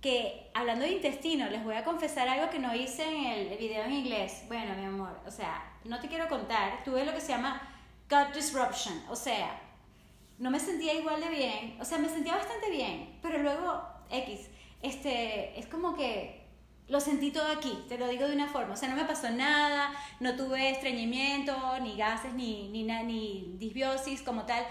Que 0.00 0.50
hablando 0.54 0.84
de 0.84 0.92
intestino, 0.92 1.48
les 1.48 1.62
voy 1.62 1.76
a 1.76 1.84
confesar 1.84 2.28
algo 2.28 2.50
que 2.50 2.58
no 2.58 2.74
hice 2.74 3.04
en 3.04 3.26
el 3.26 3.58
video 3.58 3.84
en 3.84 3.92
inglés. 3.92 4.42
Bueno, 4.48 4.74
mi 4.74 4.84
amor, 4.84 5.20
o 5.24 5.30
sea, 5.30 5.72
no 5.84 6.00
te 6.00 6.08
quiero 6.08 6.28
contar, 6.28 6.82
tuve 6.84 7.04
lo 7.04 7.12
que 7.14 7.20
se 7.20 7.28
llama 7.28 7.62
gut 8.10 8.34
disruption, 8.34 9.00
o 9.08 9.16
sea, 9.16 9.60
no 10.38 10.50
me 10.50 10.58
sentía 10.58 10.94
igual 10.94 11.20
de 11.20 11.28
bien, 11.28 11.76
o 11.80 11.84
sea, 11.84 11.98
me 11.98 12.08
sentía 12.08 12.34
bastante 12.34 12.68
bien, 12.70 13.18
pero 13.22 13.38
luego, 13.38 13.80
X, 14.10 14.48
este, 14.82 15.58
es 15.58 15.66
como 15.66 15.94
que 15.94 16.41
lo 16.92 17.00
sentí 17.00 17.30
todo 17.30 17.46
aquí, 17.46 17.86
te 17.88 17.96
lo 17.96 18.06
digo 18.06 18.28
de 18.28 18.34
una 18.34 18.48
forma. 18.48 18.74
O 18.74 18.76
sea, 18.76 18.90
no 18.90 18.96
me 18.96 19.06
pasó 19.06 19.30
nada, 19.30 19.94
no 20.20 20.36
tuve 20.36 20.68
estreñimiento, 20.68 21.56
ni 21.80 21.96
gases, 21.96 22.34
ni, 22.34 22.68
ni, 22.68 22.84
ni 22.84 23.54
disbiosis 23.58 24.20
como 24.20 24.44
tal. 24.44 24.62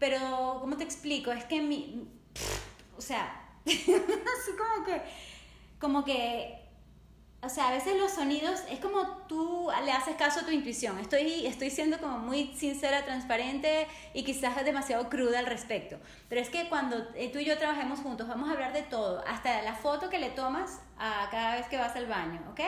Pero, 0.00 0.58
¿cómo 0.60 0.76
te 0.76 0.82
explico? 0.82 1.30
Es 1.30 1.44
que 1.44 1.62
mi. 1.62 2.08
o 2.96 3.00
sea, 3.00 3.48
así 3.64 4.52
como 4.58 4.84
que. 4.84 5.02
Como 5.78 6.04
que 6.04 6.67
o 7.40 7.48
sea, 7.48 7.68
a 7.68 7.70
veces 7.70 7.96
los 7.96 8.10
sonidos 8.10 8.62
es 8.68 8.80
como 8.80 9.06
tú 9.28 9.70
le 9.84 9.92
haces 9.92 10.16
caso 10.16 10.40
a 10.40 10.42
tu 10.44 10.50
intuición. 10.50 10.98
Estoy, 10.98 11.46
estoy 11.46 11.70
siendo 11.70 11.98
como 11.98 12.18
muy 12.18 12.52
sincera, 12.54 13.04
transparente 13.04 13.86
y 14.12 14.24
quizás 14.24 14.64
demasiado 14.64 15.08
cruda 15.08 15.38
al 15.38 15.46
respecto. 15.46 15.98
Pero 16.28 16.40
es 16.40 16.50
que 16.50 16.68
cuando 16.68 16.96
eh, 17.14 17.30
tú 17.32 17.38
y 17.38 17.44
yo 17.44 17.56
trabajemos 17.56 18.00
juntos, 18.00 18.26
vamos 18.26 18.48
a 18.48 18.52
hablar 18.54 18.72
de 18.72 18.82
todo, 18.82 19.22
hasta 19.24 19.62
la 19.62 19.74
foto 19.74 20.10
que 20.10 20.18
le 20.18 20.30
tomas 20.30 20.80
a 20.98 21.28
cada 21.30 21.54
vez 21.54 21.66
que 21.68 21.76
vas 21.76 21.94
al 21.94 22.06
baño, 22.06 22.40
¿ok? 22.50 22.60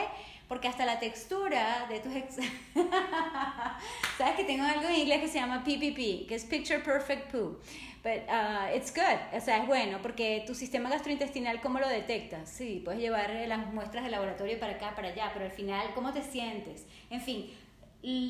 Porque 0.51 0.67
hasta 0.67 0.85
la 0.85 0.99
textura 0.99 1.85
de 1.87 2.01
tus... 2.01 2.13
Ex 2.13 2.35
Sabes 4.17 4.35
que 4.35 4.43
tengo 4.43 4.65
algo 4.65 4.89
en 4.89 4.95
inglés 4.95 5.21
que 5.21 5.29
se 5.29 5.39
llama 5.39 5.63
PPP, 5.63 6.27
que 6.27 6.35
es 6.35 6.43
Picture 6.43 6.79
Perfect 6.79 7.31
Poo. 7.31 7.57
But 8.03 8.27
uh, 8.27 8.75
it's 8.75 8.93
good, 8.93 9.33
o 9.33 9.39
sea, 9.39 9.59
es 9.59 9.67
bueno 9.67 9.99
porque 10.01 10.43
tu 10.45 10.53
sistema 10.53 10.89
gastrointestinal, 10.89 11.61
¿cómo 11.61 11.79
lo 11.79 11.87
detectas? 11.87 12.49
Sí, 12.49 12.81
puedes 12.83 12.99
llevar 12.99 13.31
las 13.47 13.65
muestras 13.73 14.03
de 14.03 14.11
laboratorio 14.11 14.59
para 14.59 14.73
acá, 14.73 14.93
para 14.93 15.07
allá, 15.07 15.31
pero 15.33 15.45
al 15.45 15.51
final, 15.51 15.87
¿cómo 15.95 16.11
te 16.11 16.21
sientes? 16.21 16.85
En 17.09 17.21
fin, 17.21 17.49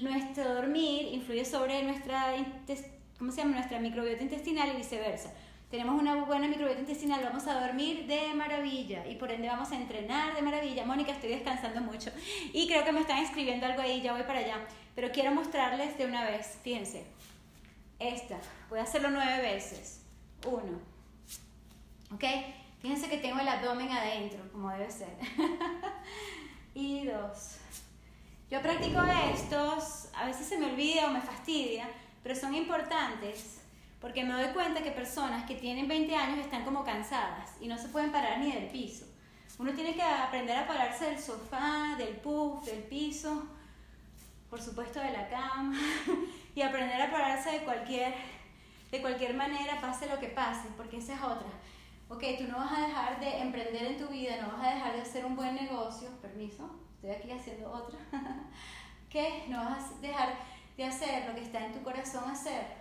nuestro 0.04 0.54
dormir 0.54 1.08
influye 1.12 1.44
sobre 1.44 1.82
nuestra, 1.82 2.36
¿cómo 3.18 3.32
se 3.32 3.42
llama? 3.42 3.56
nuestra 3.56 3.80
microbiota 3.80 4.22
intestinal 4.22 4.70
y 4.70 4.78
viceversa. 4.78 5.34
Tenemos 5.72 5.98
una 5.98 6.26
buena 6.26 6.50
microbiota 6.50 6.82
intestinal, 6.82 7.24
vamos 7.24 7.48
a 7.48 7.66
dormir 7.66 8.06
de 8.06 8.34
maravilla 8.34 9.08
y 9.08 9.16
por 9.16 9.32
ende 9.32 9.48
vamos 9.48 9.72
a 9.72 9.78
entrenar 9.78 10.36
de 10.36 10.42
maravilla. 10.42 10.86
Mónica, 10.86 11.14
estoy 11.14 11.30
descansando 11.30 11.80
mucho 11.80 12.12
y 12.52 12.68
creo 12.68 12.84
que 12.84 12.92
me 12.92 13.00
están 13.00 13.20
escribiendo 13.20 13.66
algo 13.66 13.82
ahí, 13.82 14.02
ya 14.02 14.12
voy 14.12 14.24
para 14.24 14.40
allá. 14.40 14.58
Pero 14.96 15.14
quiero 15.14 15.32
mostrarles 15.32 15.98
de 15.98 16.06
una 16.06 16.26
vez, 16.26 16.60
fíjense, 16.62 17.06
esta, 18.00 18.38
voy 18.70 18.80
a 18.80 18.84
hacerlo 18.84 19.12
nueve 19.12 19.42
veces. 19.42 20.02
Uno, 20.46 20.78
¿ok? 22.14 22.24
Fíjense 22.82 23.08
que 23.08 23.20
tengo 23.20 23.40
el 23.40 23.48
abdomen 23.48 23.92
adentro, 23.92 24.42
como 24.52 24.72
debe 24.72 24.92
ser. 24.92 25.16
y 26.74 27.06
dos. 27.06 27.60
Yo 28.50 28.62
practico 28.62 29.00
estos, 29.34 30.10
a 30.18 30.26
veces 30.26 30.48
se 30.48 30.58
me 30.58 30.66
olvida 30.66 31.08
o 31.08 31.12
me 31.12 31.22
fastidia, 31.22 31.88
pero 32.24 32.36
son 32.36 32.56
importantes 32.56 33.61
porque 34.02 34.24
me 34.24 34.34
doy 34.34 34.52
cuenta 34.52 34.82
que 34.82 34.92
personas 34.92 35.46
que 35.46 35.56
tienen 35.56 35.88
20 35.88 36.16
años 36.16 36.40
están 36.40 36.66
como 36.66 36.84
cansadas 36.84 37.52
y 37.62 37.68
no 37.68 37.78
se 37.78 37.90
pueden 37.90 38.12
parar 38.12 38.40
ni 38.40 38.52
del 38.52 38.68
piso. 38.68 39.06
Uno 39.60 39.74
tiene 39.74 39.94
que 39.94 40.02
aprender 40.02 40.58
a 40.58 40.68
pararse 40.68 41.06
del 41.06 41.20
sofá, 41.20 41.96
del 41.98 42.16
puff, 42.16 42.66
del 42.66 42.82
piso, 42.84 43.46
por 44.50 44.60
supuesto 44.60 45.00
de 45.00 45.12
la 45.12 45.30
cama, 45.30 45.78
y 46.56 46.62
aprender 46.64 47.00
a 47.00 47.12
pararse 47.12 47.52
de 47.52 47.64
cualquier, 47.64 48.16
de 48.90 49.02
cualquier 49.02 49.36
manera, 49.36 49.80
pase 49.80 50.10
lo 50.10 50.20
que 50.20 50.30
pase, 50.30 50.68
porque 50.76 50.98
esa 50.98 51.14
es 51.14 51.22
otra. 51.22 51.48
Ok, 52.10 52.24
tú 52.40 52.46
no 52.48 52.58
vas 52.58 52.72
a 52.78 52.88
dejar 52.88 53.20
de 53.20 53.38
emprender 53.38 53.84
en 53.84 53.98
tu 54.00 54.08
vida, 54.08 54.42
no 54.42 54.58
vas 54.58 54.68
a 54.68 54.74
dejar 54.74 54.94
de 54.94 55.02
hacer 55.02 55.26
un 55.26 55.36
buen 55.36 55.54
negocio, 55.54 56.10
permiso, 56.22 56.70
estoy 56.96 57.12
aquí 57.12 57.32
haciendo 57.32 57.72
otra, 57.72 58.00
que 59.12 59.46
no 59.48 59.64
vas 59.64 59.92
a 59.92 60.02
dejar 60.02 60.34
de 60.76 60.86
hacer 60.86 61.30
lo 61.30 61.36
que 61.36 61.44
está 61.44 61.64
en 61.64 61.74
tu 61.74 61.84
corazón 61.84 62.30
hacer 62.30 62.81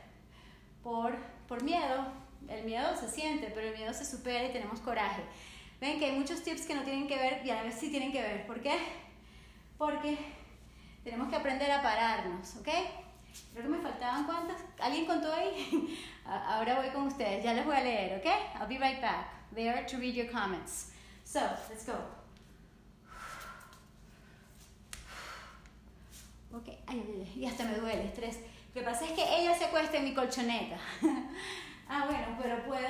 por, 0.82 1.16
por 1.46 1.62
miedo. 1.62 2.06
El 2.48 2.64
miedo 2.64 2.96
se 2.96 3.08
siente, 3.08 3.50
pero 3.54 3.68
el 3.68 3.76
miedo 3.76 3.92
se 3.92 4.04
supera 4.04 4.46
y 4.46 4.52
tenemos 4.52 4.80
coraje. 4.80 5.22
Ven 5.80 5.98
que 5.98 6.06
hay 6.06 6.12
muchos 6.12 6.42
tips 6.42 6.66
que 6.66 6.74
no 6.74 6.82
tienen 6.82 7.06
que 7.06 7.16
ver 7.16 7.44
y 7.44 7.50
a 7.50 7.56
la 7.56 7.62
vez 7.62 7.74
sí 7.74 7.90
tienen 7.90 8.12
que 8.12 8.20
ver. 8.20 8.46
¿Por 8.46 8.60
qué? 8.60 8.76
Porque 9.78 10.18
tenemos 11.04 11.28
que 11.28 11.36
aprender 11.36 11.70
a 11.70 11.82
pararnos, 11.82 12.56
¿ok? 12.56 12.68
Creo 13.52 13.64
que 13.64 13.68
me 13.68 13.78
faltaban 13.78 14.24
cuántas. 14.24 14.60
¿Alguien 14.78 15.06
contó 15.06 15.32
ahí? 15.32 15.98
Ahora 16.24 16.80
voy 16.80 16.90
con 16.90 17.06
ustedes. 17.06 17.44
Ya 17.44 17.54
les 17.54 17.64
voy 17.64 17.76
a 17.76 17.82
leer, 17.82 18.18
¿ok? 18.18 18.60
I'll 18.60 18.68
be 18.68 18.78
right 18.78 19.00
back 19.00 19.40
there 19.54 19.86
to 19.86 19.96
read 19.98 20.14
your 20.14 20.30
comments. 20.30 20.92
So, 21.24 21.40
let's 21.68 21.86
go. 21.86 21.94
Ok, 26.52 26.68
ay, 26.88 27.32
y 27.36 27.46
hasta 27.46 27.64
me 27.64 27.76
duele, 27.76 28.06
estrés. 28.06 28.40
Lo 28.72 28.80
que 28.80 28.86
pasa 28.86 29.04
es 29.04 29.12
que 29.12 29.22
ella 29.22 29.52
se 29.58 29.64
acuesta 29.64 29.96
en 29.96 30.04
mi 30.04 30.14
colchoneta. 30.14 30.76
ah, 31.88 32.06
bueno, 32.08 32.38
pero 32.40 32.64
puedo, 32.64 32.88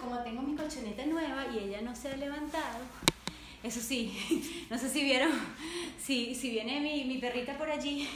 como 0.00 0.22
tengo 0.22 0.40
mi 0.40 0.54
colchoneta 0.54 1.04
nueva 1.04 1.46
y 1.52 1.58
ella 1.58 1.80
no 1.82 1.96
se 1.96 2.10
ha 2.10 2.16
levantado, 2.16 2.78
eso 3.64 3.80
sí, 3.80 4.66
no 4.70 4.78
sé 4.78 4.88
si 4.88 5.02
vieron, 5.02 5.32
si, 5.98 6.36
si 6.36 6.50
viene 6.50 6.80
mi, 6.80 7.04
mi 7.06 7.18
perrita 7.18 7.58
por 7.58 7.68
allí, 7.68 8.08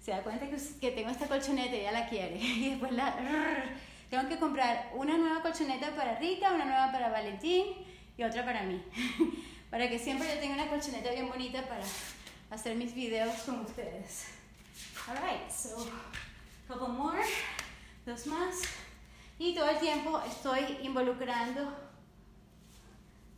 se 0.00 0.12
da 0.12 0.22
cuenta 0.22 0.48
que, 0.48 0.56
que 0.80 0.92
tengo 0.92 1.10
esta 1.10 1.26
colchoneta 1.26 1.74
y 1.74 1.80
ella 1.80 1.92
la 1.92 2.08
quiere. 2.08 2.36
Y 2.40 2.70
después 2.70 2.92
la... 2.92 3.16
Tengo 4.08 4.28
que 4.28 4.38
comprar 4.38 4.92
una 4.94 5.16
nueva 5.16 5.42
colchoneta 5.42 5.96
para 5.96 6.18
Rita, 6.20 6.52
una 6.52 6.66
nueva 6.66 6.92
para 6.92 7.08
Valentín 7.08 7.64
y 8.16 8.22
otra 8.22 8.44
para 8.44 8.62
mí. 8.62 8.80
para 9.70 9.88
que 9.88 9.98
siempre 9.98 10.28
yo 10.28 10.38
tenga 10.38 10.54
una 10.54 10.68
colchoneta 10.68 11.10
bien 11.10 11.28
bonita 11.28 11.62
para 11.62 11.82
hacer 12.50 12.76
mis 12.76 12.94
videos 12.94 13.34
con 13.44 13.60
ustedes. 13.60 14.41
Alright, 15.08 15.50
so 15.50 15.86
couple 16.68 16.88
more, 16.88 17.22
dos 18.06 18.26
más. 18.26 18.62
Y 19.38 19.54
todo 19.54 19.68
el 19.68 19.78
tiempo 19.78 20.20
estoy 20.26 20.78
involucrando 20.82 21.72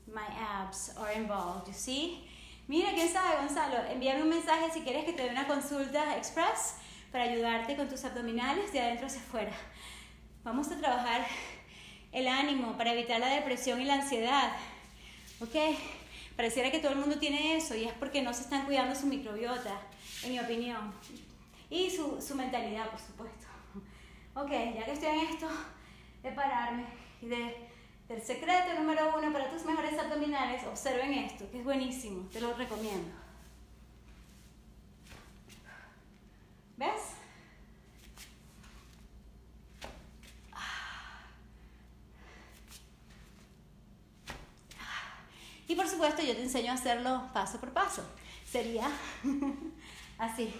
my 0.06 0.26
abs 0.38 0.92
are 0.96 1.12
involved, 1.12 1.66
you 1.66 1.72
see? 1.72 2.28
Mira, 2.68 2.92
quién 2.94 3.12
sabe, 3.12 3.36
Gonzalo, 3.36 3.76
envíame 3.90 4.22
un 4.22 4.28
mensaje 4.28 4.70
si 4.72 4.80
quieres 4.80 5.04
que 5.04 5.12
te 5.12 5.24
dé 5.24 5.30
una 5.30 5.46
consulta 5.46 6.16
express 6.16 6.76
para 7.12 7.24
ayudarte 7.24 7.76
con 7.76 7.88
tus 7.88 8.04
abdominales 8.04 8.72
de 8.72 8.80
adentro 8.80 9.06
hacia 9.06 9.20
afuera. 9.20 9.52
Vamos 10.44 10.70
a 10.70 10.78
trabajar 10.78 11.26
el 12.12 12.28
ánimo 12.28 12.76
para 12.76 12.92
evitar 12.92 13.20
la 13.20 13.28
depresión 13.28 13.80
y 13.80 13.84
la 13.84 13.94
ansiedad. 13.94 14.52
¿Ok? 15.40 15.54
Pareciera 16.36 16.70
que 16.70 16.78
todo 16.78 16.92
el 16.92 16.98
mundo 16.98 17.18
tiene 17.18 17.56
eso 17.56 17.74
y 17.74 17.84
es 17.84 17.92
porque 17.92 18.22
no 18.22 18.32
se 18.32 18.42
están 18.42 18.64
cuidando 18.64 18.94
su 18.94 19.06
microbiota, 19.06 19.80
en 20.24 20.32
mi 20.32 20.40
opinión 20.40 20.92
y 21.70 21.90
su, 21.90 22.20
su 22.20 22.34
mentalidad, 22.34 22.90
por 22.90 23.00
supuesto. 23.00 23.46
Ok, 24.34 24.50
ya 24.50 24.84
que 24.84 24.92
estoy 24.92 25.08
en 25.08 25.20
esto 25.26 25.48
de 26.22 26.32
pararme 26.32 26.86
y 27.22 27.26
de, 27.26 27.68
del 28.08 28.20
secreto 28.20 28.74
número 28.74 29.16
uno 29.16 29.32
para 29.32 29.50
tus 29.50 29.64
mejores 29.64 29.98
abdominales, 29.98 30.64
observen 30.66 31.12
esto, 31.12 31.50
que 31.50 31.58
es 31.58 31.64
buenísimo, 31.64 32.28
te 32.32 32.40
lo 32.40 32.54
recomiendo. 32.54 33.10
¿Ves? 36.76 37.14
Y 45.66 45.74
por 45.76 45.88
supuesto 45.88 46.22
yo 46.22 46.34
te 46.34 46.42
enseño 46.42 46.72
a 46.72 46.74
hacerlo 46.74 47.30
paso 47.32 47.58
por 47.58 47.72
paso. 47.72 48.04
Sería 48.54 48.88
así. 50.18 50.54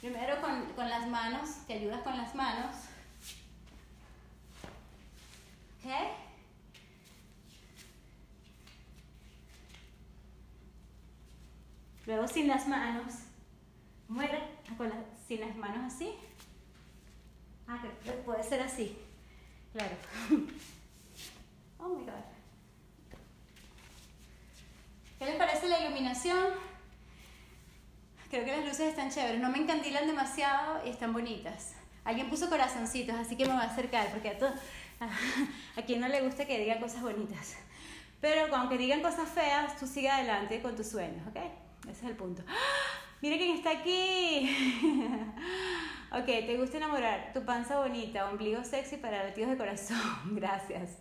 Primero 0.00 0.40
con, 0.40 0.72
con 0.72 0.90
las 0.90 1.06
manos, 1.08 1.64
te 1.68 1.74
ayudas 1.74 2.02
con 2.02 2.16
las 2.16 2.34
manos. 2.34 2.74
¿Ok? 5.78 5.92
Luego 12.06 12.26
sin 12.26 12.48
las 12.48 12.66
manos. 12.66 13.14
Muere 14.08 14.42
con 14.76 14.92
sin 15.28 15.42
las 15.42 15.54
manos 15.54 15.94
así. 15.94 16.12
Ah, 17.68 17.80
puede 18.24 18.42
ser 18.42 18.62
así. 18.62 18.98
Claro. 19.72 19.94
Oh 21.84 21.88
my 21.88 22.04
God. 22.04 22.41
¿Qué 25.22 25.28
les 25.30 25.36
parece 25.36 25.68
la 25.68 25.78
iluminación? 25.78 26.48
Creo 28.28 28.44
que 28.44 28.56
las 28.56 28.64
luces 28.64 28.88
están 28.88 29.08
chéveres. 29.08 29.40
No 29.40 29.50
me 29.50 29.58
encandilan 29.58 30.08
demasiado 30.08 30.84
y 30.84 30.88
están 30.88 31.12
bonitas. 31.12 31.74
Alguien 32.04 32.28
puso 32.28 32.50
corazoncitos, 32.50 33.14
así 33.14 33.36
que 33.36 33.44
me 33.44 33.52
voy 33.52 33.62
a 33.62 33.66
acercar 33.66 34.10
porque 34.10 34.30
a, 34.30 34.38
todo, 34.38 34.52
a, 35.76 35.82
quien 35.82 36.00
no 36.00 36.08
le 36.08 36.22
gusta 36.22 36.44
que 36.44 36.58
digan 36.58 36.80
cosas 36.80 37.02
bonitas. 37.02 37.54
Pero 38.20 38.52
aunque 38.56 38.76
digan 38.76 39.00
cosas 39.00 39.28
feas, 39.28 39.78
tú 39.78 39.86
sigue 39.86 40.10
adelante 40.10 40.60
con 40.60 40.74
tus 40.74 40.88
sueños, 40.88 41.24
¿ok? 41.28 41.36
Ese 41.82 41.90
es 41.92 42.02
el 42.02 42.16
punto. 42.16 42.42
¡Ah! 42.48 43.12
Mira 43.20 43.36
quién 43.36 43.56
está 43.56 43.70
aquí. 43.70 44.50
ok, 46.10 46.24
te 46.24 46.56
gusta 46.56 46.78
enamorar. 46.78 47.30
Tu 47.32 47.44
panza 47.44 47.78
bonita, 47.78 48.28
ombligo 48.28 48.64
sexy 48.64 48.96
para 48.96 49.22
latidos 49.22 49.50
de 49.50 49.56
corazón. 49.56 50.00
Gracias. 50.34 50.98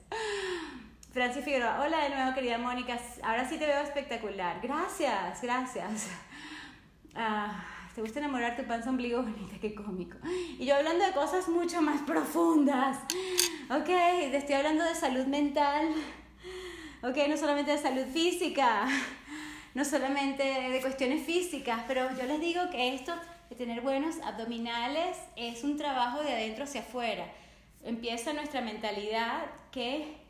Francis 1.12 1.44
Figueroa, 1.44 1.82
hola 1.82 2.04
de 2.06 2.10
nuevo 2.16 2.34
querida 2.34 2.58
Mónica. 2.58 2.98
Ahora 3.22 3.48
sí 3.48 3.58
te 3.58 3.66
veo 3.66 3.82
espectacular. 3.82 4.62
Gracias, 4.64 5.42
gracias. 5.42 6.08
Ah, 7.14 7.66
te 7.94 8.00
gusta 8.00 8.20
enamorar 8.20 8.56
tu 8.56 8.64
panza 8.64 8.90
ombligo 8.90 9.22
bonita, 9.24 9.58
qué 9.60 9.76
cómico. 9.76 10.18
Y 10.58 10.66
yo 10.66 10.78
hablando 10.78 11.06
de 11.06 11.12
cosas 11.12 11.50
mucho 11.50 11.82
más 11.82 12.02
profundas. 12.04 12.98
Ok, 13.70 13.90
estoy 13.90 14.56
hablando 14.56 14.86
de 14.86 14.96
salud 14.96 15.26
mental. 15.26 15.90
Ok, 17.04 17.18
no 17.28 17.36
solamente 17.36 17.72
de 17.72 17.78
salud 17.78 18.06
física, 18.14 18.88
no 19.74 19.84
solamente 19.84 20.44
de 20.44 20.80
cuestiones 20.80 21.26
físicas, 21.26 21.82
pero 21.90 22.08
yo 22.18 22.24
les 22.24 22.40
digo 22.40 22.70
que 22.72 22.96
esto 22.96 23.14
de 23.50 23.58
tener 23.58 23.82
buenos 23.82 24.22
abdominales 24.22 25.18
es 25.36 25.66
un 25.66 25.76
trabajo 25.76 26.24
de 26.24 26.32
adentro 26.32 26.64
hacia 26.64 26.80
afuera. 26.80 27.26
Empieza 27.84 28.32
nuestra 28.32 28.62
mentalidad 28.62 29.42
que 29.72 30.21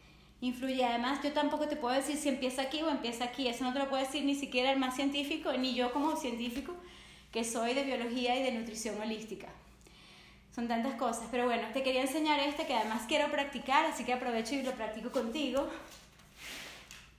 influye. 0.41 0.83
Además, 0.83 1.19
yo 1.23 1.31
tampoco 1.31 1.67
te 1.67 1.75
puedo 1.75 1.95
decir 1.95 2.17
si 2.17 2.29
empieza 2.29 2.63
aquí 2.63 2.81
o 2.81 2.89
empieza 2.89 3.23
aquí. 3.23 3.47
Eso 3.47 3.63
no 3.63 3.73
te 3.73 3.79
lo 3.79 3.89
puede 3.89 4.05
decir 4.05 4.25
ni 4.25 4.35
siquiera 4.35 4.71
el 4.71 4.79
más 4.79 4.95
científico, 4.95 5.53
ni 5.53 5.73
yo 5.75 5.93
como 5.93 6.17
científico, 6.17 6.73
que 7.31 7.43
soy 7.45 7.73
de 7.73 7.83
biología 7.83 8.37
y 8.37 8.43
de 8.43 8.51
nutrición 8.51 8.99
holística. 8.99 9.47
Son 10.53 10.67
tantas 10.67 10.95
cosas. 10.95 11.27
Pero 11.31 11.45
bueno, 11.45 11.67
te 11.71 11.83
quería 11.83 12.01
enseñar 12.01 12.39
este 12.39 12.65
que 12.65 12.75
además 12.75 13.03
quiero 13.07 13.31
practicar, 13.31 13.85
así 13.85 14.03
que 14.03 14.13
aprovecho 14.13 14.55
y 14.55 14.63
lo 14.63 14.71
practico 14.73 15.11
contigo. 15.11 15.69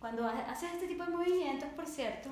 Cuando 0.01 0.27
haces 0.27 0.73
este 0.75 0.89
tipo 0.89 1.05
de 1.05 1.11
movimientos, 1.11 1.69
por 1.77 1.87
cierto, 1.87 2.29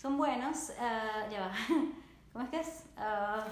son 0.00 0.16
buenos, 0.16 0.70
uh, 0.70 1.30
ya 1.30 1.40
va, 1.40 1.54
¿cómo 2.40 2.52
es 2.52 2.64
que 2.64 2.70
es? 2.70 2.84
Uh, 2.96 3.42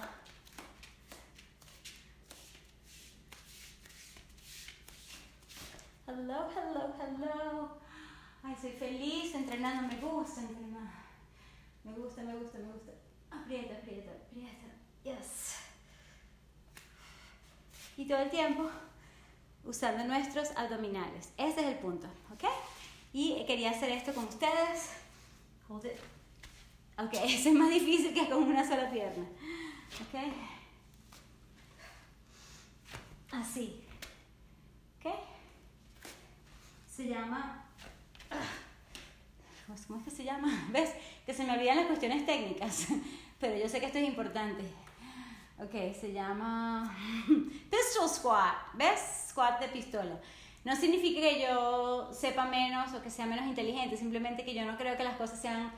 hello, 6.06 6.48
hello, 6.50 6.94
hello. 6.98 7.68
Ay, 8.42 8.56
soy 8.58 8.70
feliz 8.70 9.34
entrenando, 9.34 9.94
me 9.94 10.00
gusta 10.00 10.40
entrenar. 10.40 10.90
Me 11.84 11.92
gusta, 11.92 12.22
me 12.22 12.34
gusta, 12.36 12.58
me 12.58 12.72
gusta. 12.72 12.92
Aprieta, 13.30 13.74
aprieta, 13.74 14.10
aprieta. 14.10 14.66
Yes. 15.04 15.56
Y 17.98 18.08
todo 18.08 18.20
el 18.20 18.30
tiempo 18.30 18.70
usando 19.64 20.04
nuestros 20.04 20.50
abdominales. 20.56 21.32
Ese 21.36 21.60
es 21.60 21.66
el 21.66 21.78
punto, 21.78 22.06
¿ok? 22.32 22.44
Y 23.12 23.44
quería 23.44 23.72
hacer 23.72 23.90
esto 23.90 24.14
con 24.14 24.24
ustedes. 24.24 24.92
Hold 25.68 25.84
it. 25.84 26.17
Ok, 26.98 27.14
ese 27.24 27.50
es 27.50 27.54
más 27.54 27.70
difícil 27.70 28.12
que 28.12 28.28
con 28.28 28.42
una 28.42 28.66
sola 28.66 28.90
pierna. 28.90 29.24
Ok. 30.00 30.32
Así. 33.32 33.80
Ok. 34.98 35.12
Se 36.90 37.06
llama... 37.06 37.64
¿Cómo 39.86 39.98
es 39.98 40.04
que 40.04 40.10
se 40.10 40.24
llama? 40.24 40.68
¿Ves? 40.72 40.94
Que 41.24 41.32
se 41.32 41.44
me 41.44 41.52
olvidan 41.52 41.76
las 41.76 41.86
cuestiones 41.86 42.26
técnicas. 42.26 42.88
Pero 43.40 43.56
yo 43.56 43.68
sé 43.68 43.78
que 43.78 43.86
esto 43.86 43.98
es 43.98 44.08
importante. 44.08 44.64
Ok, 45.60 45.94
se 45.98 46.12
llama 46.12 46.96
Pistol 47.70 48.08
Squat. 48.08 48.74
¿Ves? 48.74 49.28
Squat 49.28 49.60
de 49.60 49.68
pistola. 49.68 50.20
No 50.64 50.74
significa 50.74 51.20
que 51.20 51.42
yo 51.42 52.12
sepa 52.12 52.46
menos 52.46 52.92
o 52.92 53.02
que 53.02 53.10
sea 53.10 53.26
menos 53.26 53.46
inteligente, 53.46 53.96
simplemente 53.96 54.44
que 54.44 54.54
yo 54.54 54.64
no 54.64 54.76
creo 54.76 54.96
que 54.96 55.04
las 55.04 55.16
cosas 55.16 55.40
sean 55.40 55.72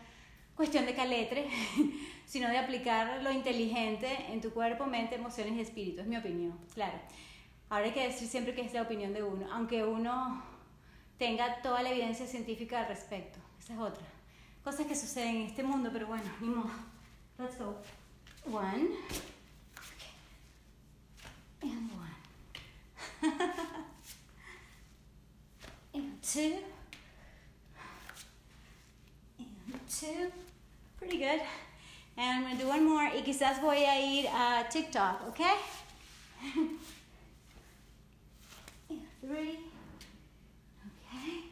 cuestión 0.61 0.85
de 0.85 0.95
caletre, 0.95 1.49
sino 2.27 2.47
de 2.47 2.59
aplicar 2.59 3.23
lo 3.23 3.33
inteligente 3.33 4.27
en 4.29 4.43
tu 4.43 4.51
cuerpo, 4.51 4.85
mente, 4.85 5.15
emociones 5.15 5.55
y 5.55 5.61
espíritu. 5.61 6.03
Es 6.03 6.07
mi 6.07 6.19
opinión, 6.19 6.61
claro. 6.75 7.01
Ahora 7.71 7.87
hay 7.87 7.93
que 7.93 8.07
decir 8.07 8.29
siempre 8.29 8.55
que 8.55 8.61
es 8.61 8.75
la 8.75 8.83
opinión 8.83 9.15
de 9.15 9.23
uno, 9.23 9.51
aunque 9.51 9.87
uno 9.87 10.45
tenga 11.17 11.63
toda 11.63 11.83
la 11.83 11.93
evidencia 11.93 12.27
científica 12.27 12.81
al 12.81 12.89
respecto. 12.89 13.39
Esa 13.59 13.73
es 13.73 13.81
otra. 13.81 14.05
Cosas 14.63 14.85
que 14.85 14.95
suceden 14.95 15.37
en 15.37 15.47
este 15.47 15.63
mundo, 15.63 15.89
pero 15.91 16.09
bueno, 16.09 16.31
ni 16.43 16.49
modo. 16.49 16.69
Let's 17.39 17.59
go. 17.59 17.79
One. 18.45 18.91
And 21.63 21.91
one. 21.91 22.17
and 25.95 26.23
two. 26.23 26.59
And 29.39 29.81
two. 29.89 30.31
Pretty 31.01 31.17
good. 31.17 31.41
And 32.19 32.37
I'm 32.37 32.43
going 32.43 32.59
to 32.59 32.63
do 32.63 32.69
one 32.69 32.85
more 32.85 33.05
y 33.05 33.23
quizás 33.23 33.59
voy 33.63 33.79
a 33.85 33.97
ir 33.99 34.27
a 34.27 34.67
TikTok, 34.69 35.23
and 35.41 36.79
three. 39.23 39.59
Okay. 40.85 41.45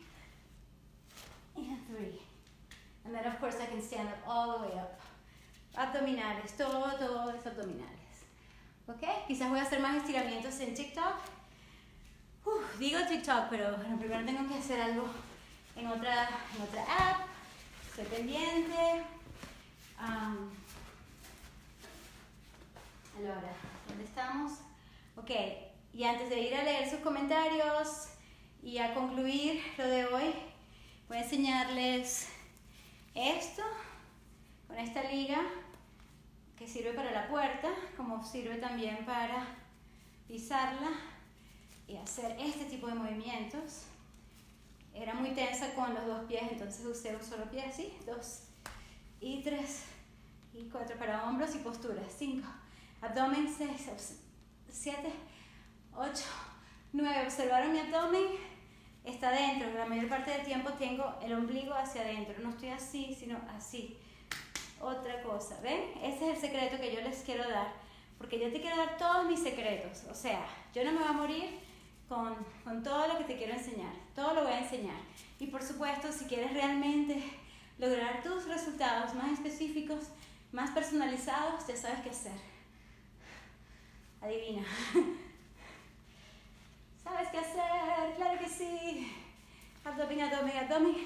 And 1.56 1.78
three. 1.88 2.20
And 3.06 3.14
then, 3.14 3.24
of 3.24 3.40
course, 3.40 3.56
I 3.58 3.64
can 3.66 3.80
stand 3.80 4.08
up 4.08 4.18
all 4.28 4.58
the 4.58 4.66
way 4.66 4.72
up. 4.74 5.00
Abdominales, 5.74 6.54
todo, 6.58 6.98
todo 6.98 7.32
es 7.34 7.46
abdominales. 7.46 8.26
¿Ok? 8.86 9.26
Quizás 9.26 9.48
voy 9.48 9.60
a 9.60 9.62
hacer 9.62 9.80
más 9.80 9.96
estiramientos 9.96 10.60
en 10.60 10.74
TikTok. 10.74 11.14
Uf, 12.44 12.78
digo 12.78 12.98
TikTok, 13.08 13.48
pero 13.48 13.76
bueno, 13.78 13.98
primero 13.98 14.26
tengo 14.26 14.46
que 14.46 14.58
hacer 14.58 14.80
algo 14.80 15.08
en 15.76 15.86
otra, 15.86 16.28
en 16.54 16.62
otra 16.62 16.82
app. 16.82 17.28
Estoy 17.88 18.04
pendiente. 18.04 19.17
Um, 20.00 20.48
ahora, 23.16 23.52
¿dónde 23.88 24.04
estamos? 24.04 24.52
Ok, 25.16 25.30
y 25.92 26.04
antes 26.04 26.30
de 26.30 26.40
ir 26.40 26.54
a 26.54 26.62
leer 26.62 26.88
sus 26.88 27.00
comentarios 27.00 28.10
y 28.62 28.78
a 28.78 28.94
concluir 28.94 29.60
lo 29.76 29.88
de 29.88 30.06
hoy, 30.06 30.34
voy 31.08 31.16
a 31.16 31.22
enseñarles 31.22 32.28
esto 33.12 33.62
con 34.68 34.78
esta 34.78 35.02
liga 35.10 35.42
que 36.56 36.68
sirve 36.68 36.92
para 36.92 37.10
la 37.10 37.26
puerta, 37.26 37.68
como 37.96 38.24
sirve 38.24 38.58
también 38.58 39.04
para 39.04 39.48
pisarla 40.28 40.90
y 41.88 41.96
hacer 41.96 42.36
este 42.38 42.66
tipo 42.66 42.86
de 42.86 42.94
movimientos. 42.94 43.86
Era 44.94 45.14
muy 45.14 45.30
tensa 45.30 45.74
con 45.74 45.92
los 45.92 46.06
dos 46.06 46.24
pies, 46.28 46.42
entonces 46.52 46.86
usé 46.86 47.16
un 47.16 47.22
solo 47.22 47.50
pie 47.50 47.64
así, 47.64 47.92
dos 48.06 48.47
y 49.20 49.42
tres 49.42 49.84
y 50.54 50.68
cuatro 50.68 50.96
para 50.96 51.24
hombros 51.24 51.54
y 51.54 51.58
posturas, 51.58 52.06
cinco, 52.16 52.48
abdomen, 53.00 53.52
seis, 53.56 53.88
siete, 54.70 55.12
ocho, 55.94 56.24
nueve. 56.92 57.24
Observaron 57.24 57.72
mi 57.72 57.80
abdomen, 57.80 58.26
está 59.04 59.30
dentro. 59.30 59.72
La 59.72 59.86
mayor 59.86 60.08
parte 60.08 60.30
del 60.30 60.44
tiempo 60.44 60.70
tengo 60.72 61.14
el 61.22 61.32
ombligo 61.32 61.74
hacia 61.74 62.02
adentro. 62.02 62.34
No 62.42 62.50
estoy 62.50 62.70
así, 62.70 63.14
sino 63.18 63.38
así. 63.56 63.98
Otra 64.80 65.22
cosa, 65.22 65.60
¿ven? 65.60 65.92
Ese 66.02 66.30
es 66.30 66.36
el 66.36 66.50
secreto 66.50 66.80
que 66.80 66.94
yo 66.94 67.00
les 67.00 67.22
quiero 67.22 67.48
dar. 67.48 67.72
Porque 68.16 68.38
yo 68.38 68.52
te 68.52 68.60
quiero 68.60 68.76
dar 68.76 68.96
todos 68.96 69.26
mis 69.26 69.40
secretos. 69.40 70.04
O 70.10 70.14
sea, 70.14 70.46
yo 70.74 70.84
no 70.84 70.92
me 70.92 70.98
voy 70.98 71.08
a 71.08 71.12
morir 71.12 71.60
con, 72.08 72.34
con 72.64 72.82
todo 72.82 73.06
lo 73.08 73.18
que 73.18 73.24
te 73.24 73.36
quiero 73.36 73.54
enseñar. 73.54 73.92
Todo 74.14 74.34
lo 74.34 74.44
voy 74.44 74.52
a 74.52 74.60
enseñar. 74.60 74.96
Y 75.38 75.46
por 75.48 75.62
supuesto, 75.62 76.12
si 76.12 76.24
quieres 76.24 76.52
realmente 76.52 77.22
lograr 77.78 78.22
tus 78.22 78.46
resultados 78.46 79.14
más 79.14 79.32
específicos, 79.32 80.08
más 80.52 80.70
personalizados, 80.70 81.66
ya 81.66 81.76
sabes 81.76 82.00
qué 82.00 82.10
hacer. 82.10 82.40
Adivina. 84.20 84.64
¿Sabes 87.04 87.28
qué 87.28 87.38
hacer? 87.38 88.14
Claro 88.16 88.38
que 88.38 88.48
sí. 88.48 89.12
Abdomen, 89.84 90.20
abdomen, 90.22 90.56
abdomen. 90.56 90.96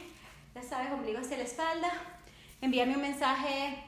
Ya 0.54 0.62
sabes, 0.62 0.92
ombligo 0.92 1.18
hacia 1.20 1.36
la 1.36 1.44
espalda. 1.44 1.92
Envíame 2.60 2.94
un 2.94 3.02
mensaje 3.02 3.84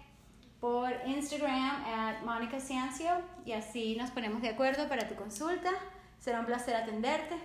por 0.61 0.93
Instagram 1.07 1.85
at 1.85 2.23
Mónica 2.23 2.59
Ciancio 2.59 3.11
y 3.45 3.53
así 3.53 3.97
nos 3.97 4.11
ponemos 4.11 4.43
de 4.43 4.51
acuerdo 4.51 4.89
para 4.89 5.09
tu 5.09 5.15
consulta. 5.15 5.71
Será 6.19 6.41
un 6.41 6.47
placer 6.47 6.75
atenderte 6.75 7.37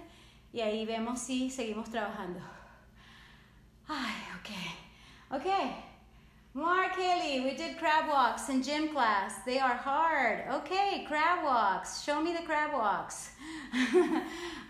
y 0.54 0.62
ahí 0.62 0.86
vemos 0.86 1.20
si 1.20 1.50
seguimos 1.50 1.90
trabajando. 1.90 2.40
Ay, 3.88 4.16
ok. 4.40 4.89
Ok. 5.32 5.46
Mark 6.56 6.96
Haley, 6.96 7.42
we 7.42 7.56
did 7.56 7.78
crab 7.78 8.10
walks 8.10 8.50
in 8.50 8.64
gym 8.64 8.90
class. 8.90 9.36
They 9.46 9.60
are 9.60 9.76
hard. 9.76 10.44
Okay, 10.52 11.06
crab 11.08 11.44
walks. 11.44 12.04
Show 12.04 12.20
me 12.20 12.34
the 12.34 12.42
crab 12.42 12.74
walks. 12.74 13.30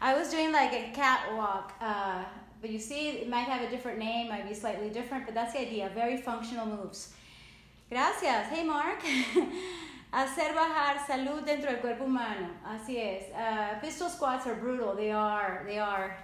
I 0.02 0.14
was 0.14 0.30
doing 0.30 0.52
like 0.52 0.74
a 0.74 0.92
catwalk, 0.94 1.72
uh, 1.80 2.26
but 2.60 2.70
you 2.70 2.80
see, 2.80 3.08
it 3.10 3.30
might 3.30 3.48
have 3.48 3.62
a 3.62 3.70
different 3.70 4.00
name, 4.00 4.28
might 4.28 4.50
be 4.50 4.54
slightly 4.54 4.90
different, 4.90 5.26
but 5.26 5.34
that's 5.34 5.54
the 5.54 5.62
idea. 5.62 5.90
Very 5.96 6.18
functional 6.18 6.66
moves. 6.66 7.14
Gracias. 7.90 8.48
Hey, 8.48 8.66
Mark. 8.66 9.02
Hacer 10.14 10.54
bajar 10.54 10.98
salud 11.08 11.46
dentro 11.46 11.72
del 11.72 11.80
cuerpo 11.80 12.04
humano. 12.04 12.50
Así 12.68 12.98
es. 12.98 13.32
Uh, 13.34 13.80
pistol 13.80 14.10
squats 14.10 14.46
are 14.46 14.56
brutal. 14.56 14.94
They 14.94 15.12
are. 15.12 15.64
They 15.66 15.80
are. 15.80 16.18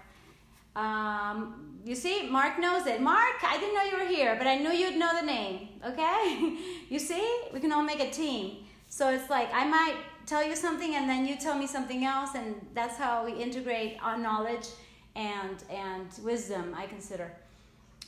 Um, 0.75 1.79
you 1.85 1.95
see, 1.95 2.27
Mark 2.29 2.59
knows 2.59 2.87
it. 2.87 2.99
Mark, 2.99 3.43
I 3.43 3.57
didn't 3.59 3.75
know 3.75 3.83
you 3.83 4.03
were 4.03 4.09
here, 4.09 4.35
but 4.37 4.47
I 4.47 4.57
knew 4.57 4.71
you'd 4.71 4.97
know 4.97 5.11
the 5.19 5.25
name. 5.25 5.69
Okay? 5.87 6.57
you 6.89 6.99
see, 6.99 7.41
we 7.53 7.59
can 7.59 7.71
all 7.71 7.83
make 7.83 7.99
a 7.99 8.09
team. 8.09 8.65
So 8.89 9.09
it's 9.09 9.29
like 9.29 9.49
I 9.53 9.67
might 9.67 9.95
tell 10.25 10.43
you 10.43 10.55
something 10.55 10.95
and 10.95 11.07
then 11.07 11.25
you 11.25 11.35
tell 11.35 11.55
me 11.55 11.67
something 11.67 12.03
else, 12.03 12.31
and 12.35 12.55
that's 12.73 12.97
how 12.97 13.25
we 13.25 13.33
integrate 13.33 13.97
our 14.01 14.17
knowledge 14.17 14.67
and, 15.15 15.63
and 15.69 16.07
wisdom, 16.23 16.73
I 16.75 16.87
consider. 16.87 17.31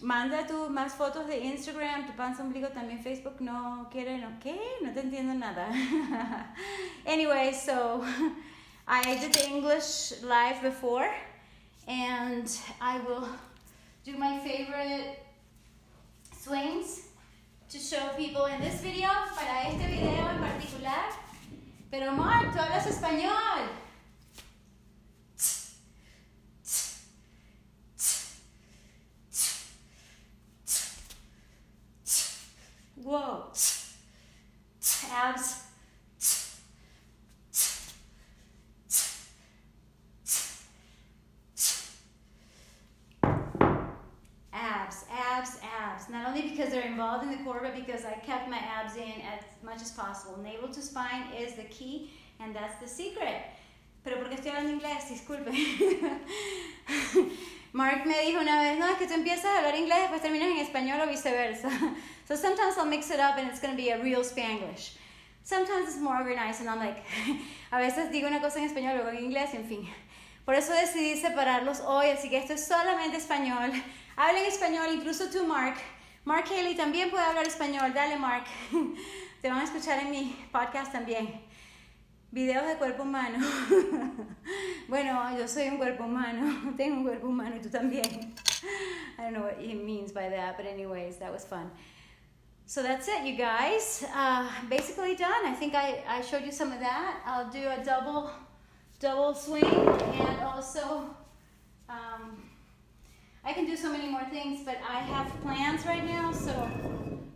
Manda 0.02 0.46
tu 0.48 0.70
más 0.70 0.92
fotos 0.92 1.28
de 1.28 1.40
Instagram, 1.40 2.06
tu 2.06 2.14
panza 2.14 2.44
ombligo 2.44 2.72
también 2.72 3.02
Facebook 3.04 3.42
no 3.42 3.88
quiere, 3.92 4.18
¿no 4.20 4.30
qué? 4.40 4.58
No 4.82 4.94
te 4.94 5.02
entiendo 5.02 5.34
nada. 5.34 5.68
anyway, 7.08 7.52
so 7.52 8.06
I 8.88 9.16
did 9.16 9.34
the 9.34 9.48
English 9.48 10.14
live 10.22 10.62
before 10.62 11.10
and 11.88 12.50
I 12.82 13.00
will 13.00 13.28
do 14.04 14.18
my 14.18 14.40
favorite 14.40 15.24
swings 16.38 17.08
to 17.70 17.78
show 17.78 18.10
people 18.16 18.46
in 18.46 18.62
this 18.62 18.82
video, 18.82 19.10
para 19.36 19.70
este 19.70 19.88
video 19.88 20.30
en 20.30 20.40
particular. 20.40 21.14
Pero 21.90 22.12
Mark, 22.12 22.54
tú 22.54 22.60
hablas 22.60 22.86
español. 22.88 23.70
Whoa. 32.98 33.52
Abs. 35.14 35.67
Because 46.52 46.70
they're 46.72 46.88
involved 46.88 47.24
in 47.24 47.32
the 47.32 47.44
core, 47.44 47.60
but 47.62 47.76
because 47.76 48.06
I 48.06 48.14
kept 48.26 48.50
my 48.50 48.58
abs 48.58 48.96
in 48.96 49.22
as 49.34 49.44
much 49.64 49.82
as 49.82 49.92
possible. 49.92 50.38
Navel 50.38 50.70
to 50.70 50.82
spine 50.82 51.34
is 51.38 51.54
the 51.54 51.66
key, 51.66 52.12
and 52.40 52.56
that's 52.56 52.80
the 52.80 52.88
secret. 52.88 53.42
Pero 54.04 54.18
porque 54.18 54.36
estoy 54.36 54.52
hablando 54.52 54.72
inglés, 54.72 55.10
disculpe. 55.10 55.52
Mark 57.74 58.06
me 58.06 58.16
dijo 58.24 58.40
una 58.40 58.62
vez, 58.62 58.80
no, 58.80 58.88
es 58.88 58.98
que 58.98 59.08
tú 59.08 59.14
empiezas 59.14 59.46
a 59.46 59.58
hablar 59.58 59.76
inglés, 59.76 60.10
después 60.10 60.22
terminas 60.22 60.50
en 60.50 60.58
español 60.60 61.02
o 61.02 61.08
viceversa. 61.08 61.70
So 62.28 62.36
sometimes 62.36 62.78
I'll 62.78 62.86
mix 62.86 63.10
it 63.10 63.22
up 63.22 63.38
and 63.38 63.48
it's 63.48 63.62
going 63.62 63.72
to 63.72 63.82
be 63.82 63.90
a 63.92 64.04
real 64.04 64.22
Spanglish. 64.22 64.98
Sometimes 65.46 65.88
it's 65.88 65.98
more 65.98 66.18
organized 66.18 66.60
and 66.60 66.70
I'm 66.70 66.80
like, 66.80 66.98
a 67.72 67.78
veces 67.78 68.12
digo 68.12 68.28
una 68.28 68.42
cosa 68.42 68.60
en 68.60 68.66
español, 68.66 68.96
luego 68.96 69.10
en 69.12 69.32
inglés, 69.32 69.54
en 69.54 69.64
fin. 69.64 69.88
Por 70.44 70.54
eso 70.54 70.74
decidí 70.74 71.16
separarlos 71.22 71.80
hoy, 71.80 72.08
así 72.10 72.30
que 72.30 72.38
esto 72.38 72.54
es 72.54 72.66
solamente 72.66 73.16
español. 73.16 73.72
Hablen 74.18 74.46
español, 74.46 74.94
incluso 74.94 75.30
tú, 75.30 75.46
Mark. 75.46 75.78
Mark 76.28 76.50
Haley 76.50 76.76
también 76.76 77.10
puede 77.10 77.24
hablar 77.24 77.48
español. 77.48 77.94
Dale, 77.94 78.18
Mark. 78.18 78.44
Te 79.42 79.50
van 79.50 79.60
a 79.60 79.64
escuchar 79.64 80.00
en 80.00 80.12
mi 80.12 80.36
podcast 80.52 80.92
también. 80.92 81.40
Videos 82.32 82.68
de 82.68 82.76
cuerpo 82.76 83.04
humano. 83.04 83.40
bueno, 84.90 85.38
yo 85.38 85.48
soy 85.48 85.70
un 85.70 85.78
cuerpo 85.78 86.04
humano. 86.04 86.74
Tengo 86.78 86.98
un 86.98 87.04
cuerpo 87.06 87.28
humano 87.28 87.56
y 87.56 87.62
tú 87.62 87.70
también. 87.70 88.36
I 89.18 89.22
don't 89.22 89.36
know 89.36 89.44
what 89.44 89.58
he 89.58 89.74
means 89.74 90.12
by 90.12 90.28
that, 90.28 90.58
but 90.58 90.66
anyways, 90.66 91.18
that 91.20 91.32
was 91.32 91.46
fun. 91.46 91.72
So 92.66 92.84
that's 92.84 93.08
it, 93.08 93.24
you 93.24 93.38
guys. 93.38 94.06
Uh, 94.14 94.50
basically 94.70 95.16
done. 95.16 95.46
I 95.46 95.54
think 95.54 95.76
I, 95.76 96.04
I 96.10 96.20
showed 96.20 96.44
you 96.44 96.52
some 96.52 96.74
of 96.74 96.82
that. 96.82 97.22
I'll 97.26 97.50
do 97.50 97.70
a 97.70 97.82
double 97.82 98.30
double 99.00 99.34
swing 99.34 99.64
and 99.64 100.42
also 100.42 101.10
um, 101.88 102.47
I 103.48 103.54
can 103.54 103.66
do 103.66 103.78
so 103.78 103.90
many 103.90 104.10
more 104.10 104.26
things, 104.26 104.60
but 104.66 104.78
I 104.86 105.00
have 105.00 105.28
plans 105.42 105.86
right 105.86 106.04
now, 106.04 106.34
so 106.34 106.70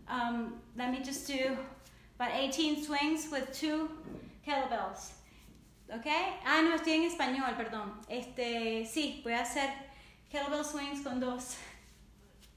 um, 0.10 0.56
let 0.76 0.91
me 0.91 1.00
just 1.02 1.26
do 1.26 1.58
about 2.17 2.32
18 2.36 2.84
swings 2.84 3.30
with 3.32 3.58
two 3.58 3.89
kettlebells. 4.45 5.13
¿Ok? 5.89 6.08
Ah, 6.45 6.62
no, 6.63 6.76
estoy 6.76 6.95
en 6.95 7.10
español, 7.10 7.56
perdón. 7.56 7.93
Este, 8.10 8.86
sí, 8.86 9.21
voy 9.24 9.32
a 9.32 9.43
hacer 9.43 9.69
kettlebell 10.30 10.65
swings 10.65 11.02
con 11.02 11.21
dos 11.21 11.56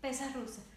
pesas 0.03 0.35
rusas. 0.35 0.74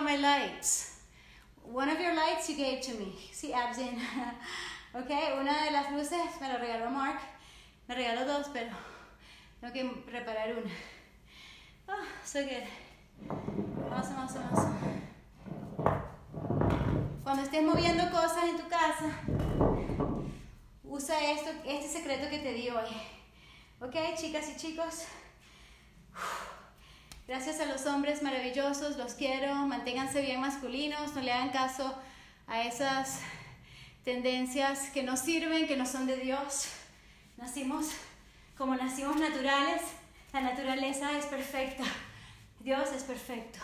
My 0.00 0.16
lights. 0.16 1.00
One 1.62 1.88
of 1.88 2.00
your 2.00 2.14
lights 2.14 2.48
you 2.48 2.56
gave 2.56 2.80
to 2.82 2.94
me. 2.94 3.14
See, 3.32 3.52
abs 3.52 3.78
in. 3.78 4.00
ok, 4.94 5.10
una 5.40 5.64
de 5.64 5.70
las 5.70 5.90
luces 5.92 6.40
me 6.40 6.48
la 6.48 6.58
regaló 6.58 6.90
Mark. 6.90 7.20
Me 7.88 7.94
regaló 7.94 8.24
dos, 8.26 8.48
pero 8.52 8.70
tengo 9.60 9.72
que 9.72 10.10
reparar 10.10 10.52
una. 10.52 10.70
Oh, 11.88 12.04
so 12.24 12.42
good. 12.42 12.64
Awesome, 13.90 14.18
awesome, 14.18 14.44
awesome. 14.50 14.74
Cuando 17.22 17.42
estés 17.42 17.62
moviendo 17.62 18.10
cosas 18.10 18.44
en 18.44 18.56
tu 18.56 18.68
casa, 18.68 19.10
usa 20.84 21.30
esto, 21.32 21.50
este 21.64 21.88
secreto 21.98 22.28
que 22.28 22.38
te 22.38 22.52
di 22.52 22.70
hoy. 22.70 22.88
¿Ok, 23.80 23.94
chicas 24.16 24.48
y 24.48 24.56
chicos? 24.56 25.04
Gracias 27.26 27.58
a 27.58 27.66
los 27.66 27.84
hombres 27.86 28.22
maravillosos, 28.22 28.96
los 28.96 29.14
quiero, 29.14 29.52
manténganse 29.66 30.20
bien 30.20 30.40
masculinos, 30.40 31.12
no 31.12 31.22
le 31.22 31.32
hagan 31.32 31.50
caso 31.50 31.92
a 32.46 32.62
esas 32.62 33.18
tendencias 34.04 34.90
que 34.90 35.02
no 35.02 35.16
sirven, 35.16 35.66
que 35.66 35.76
no 35.76 35.86
son 35.86 36.06
de 36.06 36.18
Dios. 36.18 36.68
Nacimos 37.36 37.88
como 38.56 38.76
nacimos 38.76 39.16
naturales, 39.16 39.82
la 40.32 40.40
naturaleza 40.40 41.18
es 41.18 41.26
perfecta, 41.26 41.82
Dios 42.60 42.90
es 42.94 43.02
perfecto. 43.02 43.58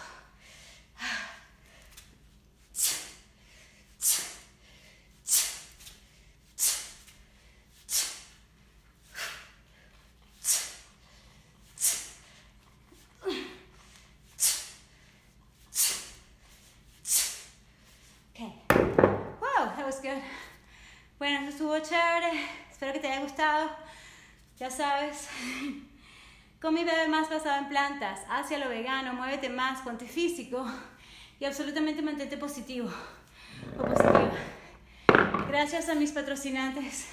Bueno, 21.34 21.50
chévere. 21.82 22.44
Espero 22.70 22.92
que 22.92 22.98
te 22.98 23.08
haya 23.08 23.22
gustado. 23.22 23.70
Ya 24.58 24.70
sabes. 24.70 25.28
Con 26.60 26.74
mi 26.74 26.84
bebé 26.84 27.08
más 27.08 27.30
basado 27.30 27.58
en 27.58 27.68
plantas, 27.70 28.20
hacia 28.28 28.58
lo 28.58 28.68
vegano, 28.68 29.14
muévete 29.14 29.48
más, 29.48 29.80
ponte 29.80 30.04
físico 30.06 30.66
y 31.40 31.46
absolutamente 31.46 32.02
mantente 32.02 32.36
positivo 32.36 32.90
positiva. 33.78 34.30
Gracias 35.48 35.88
a 35.88 35.94
mis 35.94 36.12
patrocinantes 36.12 37.08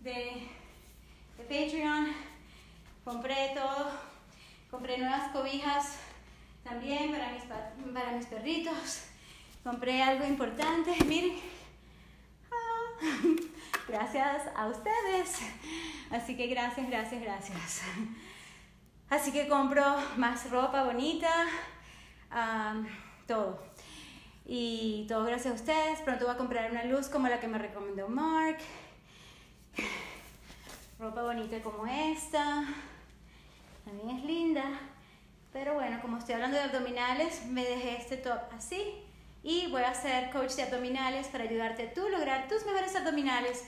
de, 0.00 0.48
de 1.36 1.42
Patreon, 1.44 2.08
compré 3.04 3.52
todo, 3.54 3.90
compré 4.70 4.96
nuevas 4.96 5.30
cobijas 5.32 5.98
también 6.64 7.12
para 7.12 7.32
mis, 7.32 7.42
para 7.42 8.12
mis 8.12 8.26
perritos, 8.26 9.02
compré 9.62 10.02
algo 10.02 10.24
importante, 10.24 10.96
miren 11.04 11.55
Gracias 13.88 14.42
a 14.54 14.66
ustedes. 14.66 15.40
Así 16.10 16.36
que 16.36 16.46
gracias, 16.48 16.88
gracias, 16.88 17.22
gracias. 17.22 17.82
Así 19.08 19.32
que 19.32 19.48
compro 19.48 19.84
más 20.16 20.50
ropa 20.50 20.84
bonita, 20.84 21.46
todo. 23.26 23.62
Y 24.44 25.06
todo 25.08 25.24
gracias 25.24 25.52
a 25.52 25.54
ustedes. 25.54 26.00
Pronto 26.00 26.24
voy 26.26 26.34
a 26.34 26.38
comprar 26.38 26.70
una 26.70 26.84
luz 26.84 27.08
como 27.08 27.28
la 27.28 27.40
que 27.40 27.48
me 27.48 27.58
recomendó 27.58 28.08
Mark. 28.08 28.58
Ropa 30.98 31.22
bonita 31.22 31.60
como 31.60 31.86
esta. 31.86 32.64
También 33.84 34.18
es 34.18 34.24
linda. 34.24 34.64
Pero 35.52 35.74
bueno, 35.74 36.00
como 36.02 36.18
estoy 36.18 36.34
hablando 36.34 36.56
de 36.56 36.64
abdominales, 36.64 37.46
me 37.46 37.64
dejé 37.64 37.96
este 37.98 38.16
top 38.16 38.40
así 38.52 39.05
y 39.46 39.68
voy 39.68 39.82
a 39.82 39.94
ser 39.94 40.30
coach 40.30 40.54
de 40.54 40.64
abdominales 40.64 41.28
para 41.28 41.44
ayudarte 41.44 41.92
a 41.96 42.08
lograr 42.08 42.48
tus 42.48 42.66
mejores 42.66 42.96
abdominales. 42.96 43.62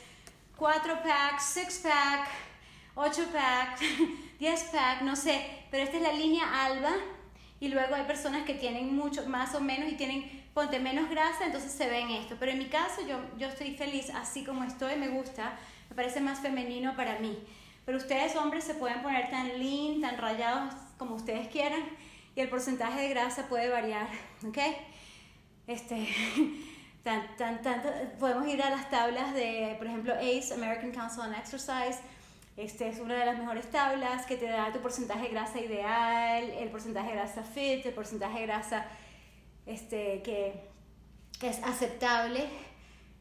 4 0.57 1.03
pack, 1.05 1.39
6 1.39 1.81
pack, 1.85 2.29
8 2.97 3.27
pack, 3.33 3.81
10 4.41 4.65
pack, 4.73 5.03
no 5.03 5.15
sé, 5.15 5.41
pero 5.71 5.85
esta 5.85 5.99
es 5.99 6.03
la 6.03 6.13
línea 6.13 6.65
alba 6.65 6.91
y 7.61 7.69
luego 7.69 7.95
hay 7.95 8.03
personas 8.07 8.45
que 8.45 8.55
tienen 8.55 8.93
mucho 8.97 9.25
más 9.29 9.55
o 9.55 9.61
menos 9.61 9.93
y 9.93 9.95
tienen 9.95 10.49
ponte 10.53 10.81
menos 10.81 11.09
grasa, 11.11 11.47
entonces 11.47 11.71
se 11.71 11.89
ven 11.89 12.11
esto. 12.11 12.35
Pero 12.41 12.51
en 12.51 12.59
mi 12.59 12.67
caso 12.67 13.07
yo, 13.07 13.21
yo 13.39 13.47
estoy 13.47 13.77
feliz 13.77 14.11
así 14.11 14.43
como 14.43 14.65
estoy, 14.65 14.97
me 14.97 15.07
gusta, 15.07 15.57
me 15.91 15.95
parece 15.95 16.21
más 16.21 16.41
femenino 16.41 16.97
para 16.97 17.21
mí. 17.21 17.39
Pero 17.85 17.99
ustedes 17.99 18.35
hombres 18.35 18.65
se 18.65 18.75
pueden 18.75 19.01
poner 19.01 19.31
tan 19.31 19.57
lean, 19.61 20.01
tan 20.01 20.19
rayados 20.19 20.75
como 20.99 21.15
ustedes 21.15 21.47
quieran 21.47 21.85
y 22.35 22.41
el 22.41 22.49
porcentaje 22.49 23.01
de 23.01 23.11
grasa 23.11 23.47
puede 23.49 23.69
variar, 23.69 24.09
¿ok? 24.45 24.59
Este, 25.69 26.09
tan, 27.05 27.37
tan, 27.37 27.63
tan, 27.63 27.83
podemos 28.19 28.49
ir 28.49 28.61
a 28.63 28.71
las 28.71 28.91
tablas 28.91 29.35
de, 29.35 29.77
por 29.79 29.87
ejemplo, 29.87 30.15
ACE, 30.15 30.55
American 30.55 30.91
Council 30.91 31.21
on 31.21 31.35
Exercise. 31.35 32.01
Este 32.57 32.89
es 32.89 32.99
una 32.99 33.15
de 33.15 33.25
las 33.25 33.39
mejores 33.39 33.71
tablas 33.71 34.27
que 34.27 34.37
te 34.37 34.47
da 34.47 34.73
tu 34.73 34.81
porcentaje 34.81 35.25
de 35.25 35.29
grasa 35.29 35.61
ideal, 35.61 36.43
el 36.43 36.71
porcentaje 36.71 37.11
de 37.11 37.15
grasa 37.15 37.43
fit, 37.45 37.87
el 37.87 37.95
porcentaje 37.95 38.41
de 38.41 38.47
grasa 38.47 38.87
este, 39.67 40.23
que, 40.23 40.69
que 41.39 41.51
es 41.51 41.63
aceptable, 41.63 42.47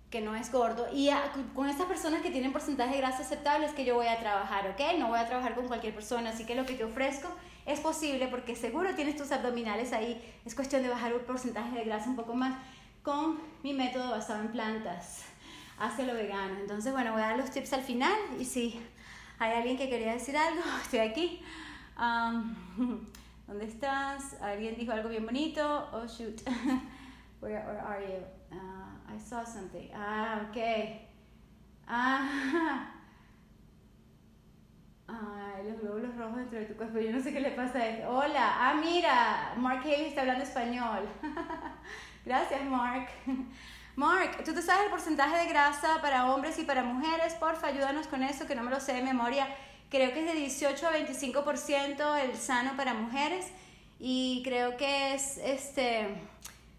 que 0.10 0.22
no 0.22 0.36
es 0.36 0.52
gordo. 0.52 0.88
Y 0.92 1.12
con 1.54 1.70
estas 1.70 1.86
personas 1.86 2.22
que 2.22 2.32
tienen 2.32 2.52
porcentaje 2.52 2.94
de 2.94 2.98
grasa 2.98 3.22
aceptable 3.22 3.68
es 3.68 3.74
que 3.74 3.86
yo 3.86 3.94
voy 3.94 4.08
a 4.08 4.20
trabajar, 4.20 4.68
¿ok? 4.72 4.98
No 4.98 5.10
voy 5.10 5.20
a 5.20 5.28
trabajar 5.28 5.54
con 5.54 5.68
cualquier 5.68 5.94
persona, 5.94 6.32
así 6.32 6.46
que 6.46 6.56
lo 6.56 6.66
que 6.66 6.74
te 6.74 6.86
ofrezco 6.86 7.30
es 7.68 7.82
posible 7.82 8.28
porque 8.30 8.56
seguro 8.56 8.96
tienes 8.96 9.18
tus 9.18 9.32
abdominales 9.32 9.92
ahí. 9.92 10.24
Es 10.46 10.56
cuestión 10.56 10.82
de 10.84 10.90
bajar 10.90 11.14
un 11.14 11.22
porcentaje 11.22 11.78
de 11.78 11.84
grasa 11.84 12.10
un 12.10 12.16
poco 12.16 12.34
más 12.34 12.58
con 13.04 13.40
mi 13.62 13.74
método 13.74 14.12
basado 14.12 14.42
en 14.42 14.52
plantas 14.54 15.26
hacia 15.78 16.06
lo 16.06 16.14
vegano. 16.14 16.58
Entonces, 16.60 16.94
bueno, 16.94 17.12
voy 17.12 17.22
a 17.22 17.28
dar 17.28 17.38
los 17.38 17.52
tips 17.52 17.74
al 17.74 17.84
final 17.84 18.18
y 18.40 18.46
si 18.46 18.82
hay 19.38 19.52
alguien 19.52 19.78
que 19.78 19.90
quería 19.90 20.14
decir 20.14 20.36
algo, 20.38 20.62
estoy 20.82 21.00
aquí. 21.00 21.42
Um, 22.00 22.56
¿Dónde 23.48 23.66
estás? 23.66 24.42
Alguien 24.42 24.76
dijo 24.78 24.94
algo 24.94 25.10
bien 25.10 25.26
bonito. 25.26 25.90
Oh, 25.92 26.08
shoot. 26.08 26.42
where, 27.42 27.60
are 27.60 28.02
you? 28.02 28.24
Uh, 28.52 29.14
I 29.14 29.20
saw 29.20 29.44
something. 29.46 29.90
Ah, 29.94 30.48
ok. 30.50 30.58
Ah, 31.86 32.97
Ay, 35.08 35.70
los 35.70 35.82
glóbulos 35.82 36.16
rojos 36.18 36.38
dentro 36.38 36.60
de 36.60 36.66
tu 36.66 36.76
cuerpo. 36.76 37.00
Yo 37.00 37.12
no 37.12 37.22
sé 37.22 37.32
qué 37.32 37.40
le 37.40 37.52
pasa 37.52 37.80
a 37.80 37.88
esto. 37.88 38.10
Hola. 38.10 38.56
Ah, 38.60 38.74
mira. 38.74 39.54
Mark 39.58 39.82
Haley 39.84 40.08
está 40.08 40.22
hablando 40.22 40.44
español. 40.44 41.08
Gracias, 42.26 42.64
Mark. 42.66 43.08
Mark, 43.96 44.44
¿tú 44.44 44.54
te 44.54 44.62
sabes 44.62 44.86
el 44.86 44.92
porcentaje 44.92 45.38
de 45.38 45.48
grasa 45.48 46.02
para 46.02 46.32
hombres 46.32 46.60
y 46.60 46.64
para 46.64 46.84
mujeres? 46.84 47.34
Porfa, 47.36 47.68
ayúdanos 47.68 48.08
con 48.08 48.22
eso, 48.22 48.46
que 48.46 48.54
no 48.54 48.64
me 48.64 48.70
lo 48.70 48.80
sé 48.80 48.94
de 48.94 49.02
memoria. 49.02 49.48
Creo 49.90 50.14
que 50.14 50.20
es 50.20 50.26
de 50.28 50.34
18 50.34 50.88
a 50.88 50.92
25% 50.92 52.24
el 52.24 52.36
sano 52.36 52.76
para 52.76 52.94
mujeres 52.94 53.48
y 54.00 54.42
creo 54.44 54.78
que 54.78 55.16
es 55.16 55.38
este 55.38 56.08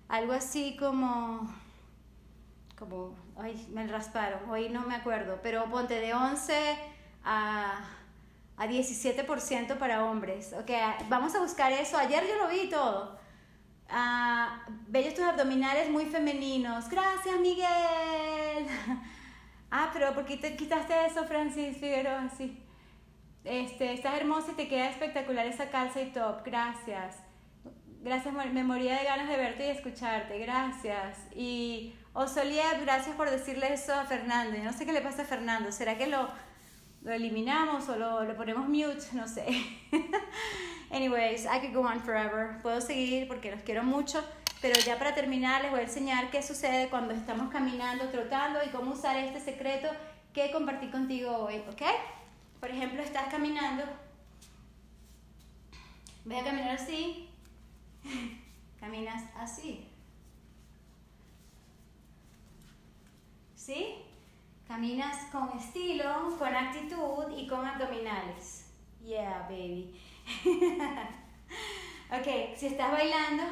algo 0.08 0.32
así 0.32 0.76
como 0.78 1.52
como 2.78 3.16
ay, 3.36 3.66
me 3.72 3.86
rasparon, 3.86 4.48
hoy 4.48 4.68
no 4.68 4.82
me 4.82 4.94
acuerdo, 4.94 5.40
pero 5.42 5.64
ponte 5.70 5.94
de 5.94 6.14
11 6.14 6.78
a 7.24 7.80
a 8.58 8.66
17% 8.66 9.78
para 9.78 10.04
hombres. 10.04 10.52
Ok, 10.52 10.70
vamos 11.08 11.34
a 11.34 11.40
buscar 11.40 11.72
eso. 11.72 11.96
Ayer 11.96 12.24
yo 12.26 12.36
lo 12.36 12.48
vi 12.48 12.68
todo. 12.68 13.16
Bellos 14.88 15.14
tus 15.14 15.24
abdominales 15.24 15.88
muy 15.90 16.06
femeninos. 16.06 16.88
Gracias, 16.88 17.38
Miguel. 17.40 18.66
ah, 19.70 19.90
pero 19.92 20.12
¿por 20.12 20.24
qué 20.24 20.36
te 20.36 20.56
quitaste 20.56 21.06
eso, 21.06 21.24
Francis 21.24 21.78
Figueroa? 21.78 22.28
Sí. 22.36 22.62
Este, 23.44 23.92
estás 23.92 24.14
hermosa 24.14 24.52
y 24.52 24.56
te 24.56 24.68
queda 24.68 24.90
espectacular 24.90 25.46
esa 25.46 25.70
calza 25.70 26.02
y 26.02 26.10
top. 26.10 26.44
Gracias. 26.44 27.16
Gracias, 28.00 28.32
me 28.34 28.64
moría 28.64 28.98
de 28.98 29.04
ganas 29.04 29.28
de 29.28 29.36
verte 29.36 29.68
y 29.68 29.70
escucharte. 29.70 30.38
Gracias. 30.40 31.18
Y 31.34 31.94
Osolier, 32.12 32.80
gracias 32.82 33.14
por 33.14 33.30
decirle 33.30 33.72
eso 33.72 33.94
a 33.94 34.04
Fernando. 34.04 34.58
no 34.58 34.72
sé 34.72 34.84
qué 34.84 34.92
le 34.92 35.00
pasa 35.00 35.22
a 35.22 35.26
Fernando. 35.26 35.70
¿Será 35.70 35.96
que 35.96 36.08
lo 36.08 36.28
lo 37.02 37.12
eliminamos 37.12 37.88
o 37.88 37.96
lo, 37.96 38.24
lo 38.24 38.36
ponemos 38.36 38.68
mute, 38.68 39.04
no 39.12 39.26
sé. 39.26 39.46
Anyways, 40.90 41.46
I 41.46 41.60
could 41.60 41.74
go 41.74 41.82
on 41.82 42.00
forever. 42.00 42.58
Puedo 42.62 42.80
seguir 42.80 43.28
porque 43.28 43.50
los 43.50 43.62
quiero 43.62 43.82
mucho, 43.82 44.24
pero 44.60 44.78
ya 44.80 44.98
para 44.98 45.14
terminar 45.14 45.62
les 45.62 45.70
voy 45.70 45.80
a 45.80 45.84
enseñar 45.84 46.30
qué 46.30 46.42
sucede 46.42 46.88
cuando 46.88 47.14
estamos 47.14 47.50
caminando, 47.50 48.08
trotando 48.08 48.58
y 48.64 48.70
cómo 48.70 48.92
usar 48.92 49.16
este 49.16 49.40
secreto 49.40 49.88
que 50.32 50.50
compartí 50.50 50.88
contigo 50.88 51.36
hoy, 51.36 51.62
¿ok? 51.70 51.82
Por 52.60 52.70
ejemplo, 52.70 53.02
estás 53.02 53.28
caminando, 53.28 53.84
voy 56.24 56.36
a 56.36 56.44
caminar 56.44 56.70
así, 56.70 57.28
caminas 58.80 59.24
así. 59.36 59.86
¿Sí? 63.54 64.07
Caminas 64.68 65.30
con 65.32 65.48
estilo, 65.58 66.36
con 66.38 66.54
actitud 66.54 67.24
y 67.34 67.48
con 67.48 67.66
abdominales. 67.66 68.66
Yeah, 69.02 69.46
baby. 69.48 69.98
ok, 72.10 72.54
si 72.54 72.66
estás 72.66 72.92
bailando, 72.92 73.44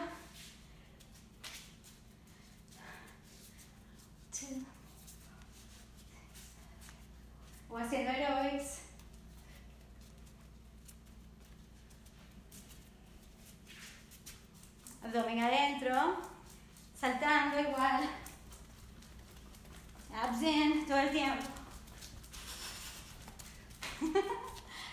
o 7.70 7.78
haciendo 7.78 8.10
aerobics, 8.10 8.82
abdomen 15.02 15.40
adentro, 15.40 16.18
saltando 16.94 17.58
igual 17.58 18.08
abs 20.16 20.86
todo 20.86 20.98
el 20.98 21.10
tiempo. 21.10 21.44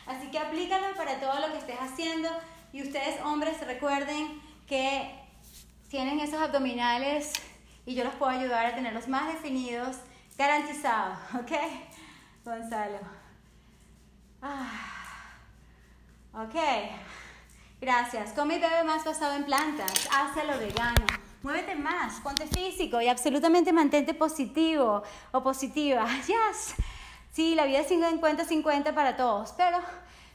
Así 0.06 0.28
que 0.32 0.40
aplícalo 0.40 0.96
para 0.96 1.20
todo 1.20 1.40
lo 1.40 1.52
que 1.54 1.60
estés 1.60 1.80
haciendo 1.80 2.30
y 2.74 2.82
ustedes 2.82 3.22
hombres 3.22 3.66
recuerden 3.66 4.42
que 4.68 5.18
tienen 5.90 6.20
abdominales 6.42 7.34
y 7.86 7.96
yo 7.96 8.04
los 8.04 8.14
puedo 8.16 8.32
ayudar 8.32 8.66
a 8.66 8.76
tenerlos 8.76 9.08
más 9.08 9.34
definidos, 9.34 9.98
garantizados, 10.38 11.18
¿ok? 11.36 11.52
Gonzalo. 12.46 13.00
Ah, 14.42 15.38
ok, 16.34 16.56
gracias. 17.80 18.34
Come 18.34 18.56
y 18.56 18.60
bebe 18.60 18.84
más 18.84 19.06
basado 19.06 19.36
en 19.36 19.46
plantas, 19.46 20.10
lo 20.46 20.60
vegano. 20.60 21.06
Muévete 21.42 21.76
más, 21.76 22.22
ponte 22.22 22.48
físico 22.48 23.02
y 23.02 23.08
absolutamente 23.08 23.74
mantente 23.74 24.14
positivo 24.14 25.04
o 25.32 25.44
positiva. 25.44 26.08
Yes. 26.28 26.76
Sí, 27.32 27.56
la 27.56 27.66
vida 27.66 27.80
es 27.80 27.90
50-50 27.90 28.94
para 28.94 29.18
todos, 29.18 29.54
pero 29.54 29.80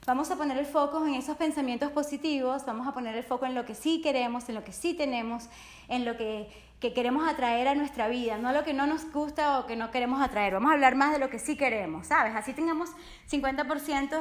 vamos 0.09 0.31
a 0.31 0.37
poner 0.37 0.57
el 0.57 0.65
foco 0.65 1.07
en 1.07 1.15
esos 1.15 1.37
pensamientos 1.37 1.93
positivos, 1.93 2.65
vamos 2.65 2.89
a 2.89 2.93
poner 2.93 3.15
el 3.15 3.23
foco 3.23 3.45
en 3.45 3.55
lo 3.55 3.67
que 3.67 3.75
sí 3.75 4.01
queremos, 4.01 4.49
en 4.49 4.55
lo 4.55 4.65
que 4.65 4.73
sí 4.73 4.95
tenemos, 4.95 5.49
en 5.87 6.07
lo 6.07 6.17
que, 6.17 6.49
que 6.81 6.95
queremos 6.95 7.29
atraer 7.29 7.69
a 7.69 7.75
nuestra 7.75 8.09
vida, 8.09 8.39
no 8.39 8.53
lo 8.53 8.65
que 8.65 8.73
no 8.73 8.87
nos 8.87 9.13
gusta 9.13 9.59
o 9.59 9.67
que 9.67 9.77
no 9.77 9.91
queremos 9.91 10.23
atraer. 10.23 10.55
Vamos 10.55 10.71
a 10.71 10.75
hablar 10.75 10.95
más 10.95 11.13
de 11.13 11.19
lo 11.19 11.29
que 11.29 11.39
sí 11.39 11.59
queremos, 11.59 12.07
¿sabes? 12.07 12.35
Así 12.35 12.55
tengamos 12.55 12.89
50% 13.31 14.19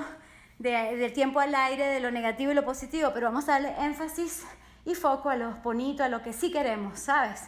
de, 0.59 0.71
del 0.97 1.13
tiempo 1.13 1.39
al 1.39 1.55
aire 1.55 1.85
de 1.85 2.01
lo 2.01 2.11
negativo 2.11 2.51
y 2.51 2.55
lo 2.55 2.65
positivo, 2.65 3.11
pero 3.13 3.27
vamos 3.27 3.47
a 3.47 3.53
darle 3.53 3.73
énfasis 3.79 4.45
y 4.85 4.93
foco 4.93 5.29
a 5.29 5.37
lo 5.37 5.51
bonito, 5.63 6.03
a 6.03 6.09
lo 6.09 6.21
que 6.21 6.33
sí 6.33 6.51
queremos, 6.51 6.99
¿sabes? 6.99 7.43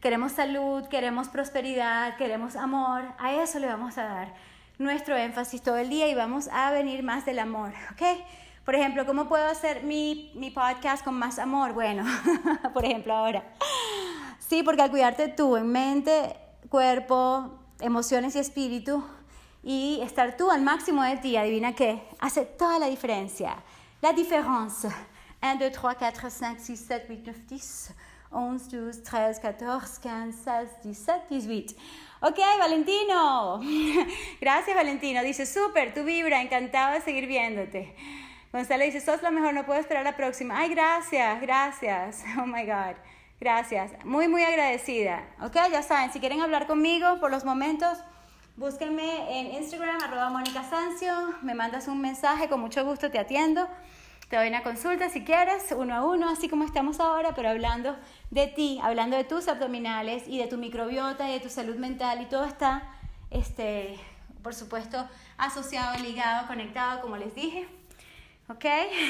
Queremos 0.00 0.32
salud, 0.32 0.88
queremos 0.88 1.28
prosperidad, 1.28 2.16
queremos 2.16 2.56
amor, 2.56 3.04
a 3.18 3.32
eso 3.32 3.60
le 3.60 3.68
vamos 3.68 3.96
a 3.96 4.02
dar 4.02 4.55
nuestro 4.78 5.16
énfasis 5.16 5.62
todo 5.62 5.76
el 5.76 5.88
día 5.88 6.08
y 6.08 6.14
vamos 6.14 6.48
a 6.48 6.70
venir 6.70 7.02
más 7.02 7.24
del 7.24 7.38
amor, 7.38 7.72
¿ok? 7.92 8.02
Por 8.64 8.74
ejemplo, 8.74 9.06
¿cómo 9.06 9.28
puedo 9.28 9.46
hacer 9.46 9.84
mi, 9.84 10.32
mi 10.34 10.50
podcast 10.50 11.04
con 11.04 11.14
más 11.14 11.38
amor? 11.38 11.72
Bueno, 11.72 12.04
por 12.74 12.84
ejemplo, 12.84 13.14
ahora. 13.14 13.44
Sí, 14.38 14.62
porque 14.62 14.82
al 14.82 14.90
cuidarte 14.90 15.28
tú 15.28 15.56
en 15.56 15.68
mente, 15.70 16.36
cuerpo, 16.68 17.58
emociones 17.80 18.34
y 18.36 18.40
espíritu 18.40 19.04
y 19.62 20.00
estar 20.02 20.36
tú 20.36 20.50
al 20.50 20.62
máximo 20.62 21.02
de 21.02 21.16
ti, 21.16 21.36
adivina 21.36 21.74
qué, 21.74 22.02
hace 22.18 22.44
toda 22.44 22.78
la 22.78 22.86
diferencia. 22.86 23.56
La 24.02 24.12
diferencia 24.12 24.90
1, 25.42 25.58
2, 25.58 25.72
3, 25.72 25.78
4, 25.80 26.30
5, 26.30 26.56
6, 26.58 26.84
7, 26.86 27.06
8, 27.08 27.28
9, 27.28 27.44
10, 27.48 27.94
11, 28.30 28.76
12, 28.76 29.02
13, 29.02 29.40
14, 29.40 30.00
15, 30.02 30.50
16, 30.82 30.82
17, 30.82 31.26
18. 31.28 31.76
Ok, 32.20 32.38
Valentino. 32.58 33.60
Gracias, 34.40 34.74
Valentino. 34.74 35.22
Dice, 35.22 35.44
súper, 35.44 35.92
tu 35.92 36.04
vibra, 36.04 36.40
encantado 36.40 36.94
de 36.94 37.00
seguir 37.02 37.26
viéndote. 37.26 37.94
Gonzalo 38.52 38.84
dice, 38.84 39.00
sos 39.00 39.22
lo 39.22 39.30
mejor, 39.30 39.52
no 39.52 39.66
puedo 39.66 39.78
esperar 39.78 40.02
la 40.02 40.16
próxima. 40.16 40.58
Ay, 40.58 40.70
gracias, 40.70 41.40
gracias. 41.42 42.24
Oh 42.40 42.46
my 42.46 42.64
God. 42.64 42.96
Gracias. 43.38 43.92
Muy, 44.04 44.28
muy 44.28 44.42
agradecida. 44.42 45.28
Ok, 45.42 45.56
ya 45.70 45.82
saben, 45.82 46.10
si 46.10 46.20
quieren 46.20 46.40
hablar 46.40 46.66
conmigo 46.66 47.20
por 47.20 47.30
los 47.30 47.44
momentos, 47.44 47.98
búsquenme 48.56 49.38
en 49.38 49.52
Instagram, 49.52 50.02
arroba 50.02 50.30
Mónica 50.30 50.64
Sancio. 50.64 51.34
Me 51.42 51.54
mandas 51.54 51.86
un 51.86 52.00
mensaje, 52.00 52.48
con 52.48 52.60
mucho 52.60 52.82
gusto 52.84 53.10
te 53.10 53.18
atiendo. 53.18 53.68
Te 54.28 54.34
doy 54.36 54.48
una 54.48 54.64
consulta 54.64 55.08
si 55.08 55.22
quieres, 55.22 55.72
uno 55.76 55.94
a 55.94 56.04
uno, 56.04 56.28
así 56.28 56.48
como 56.48 56.64
estamos 56.64 56.98
ahora, 56.98 57.32
pero 57.36 57.48
hablando 57.48 57.96
de 58.32 58.48
ti, 58.48 58.80
hablando 58.82 59.16
de 59.16 59.22
tus 59.22 59.46
abdominales 59.46 60.24
y 60.26 60.38
de 60.38 60.48
tu 60.48 60.56
microbiota 60.58 61.28
y 61.28 61.34
de 61.34 61.40
tu 61.40 61.48
salud 61.48 61.76
mental 61.76 62.20
y 62.20 62.26
todo 62.26 62.44
está, 62.44 62.82
este, 63.30 64.00
por 64.42 64.52
supuesto, 64.52 65.08
asociado, 65.38 65.96
ligado, 66.02 66.48
conectado, 66.48 67.02
como 67.02 67.16
les 67.16 67.36
dije. 67.36 67.68
¿Ok? 68.48 68.64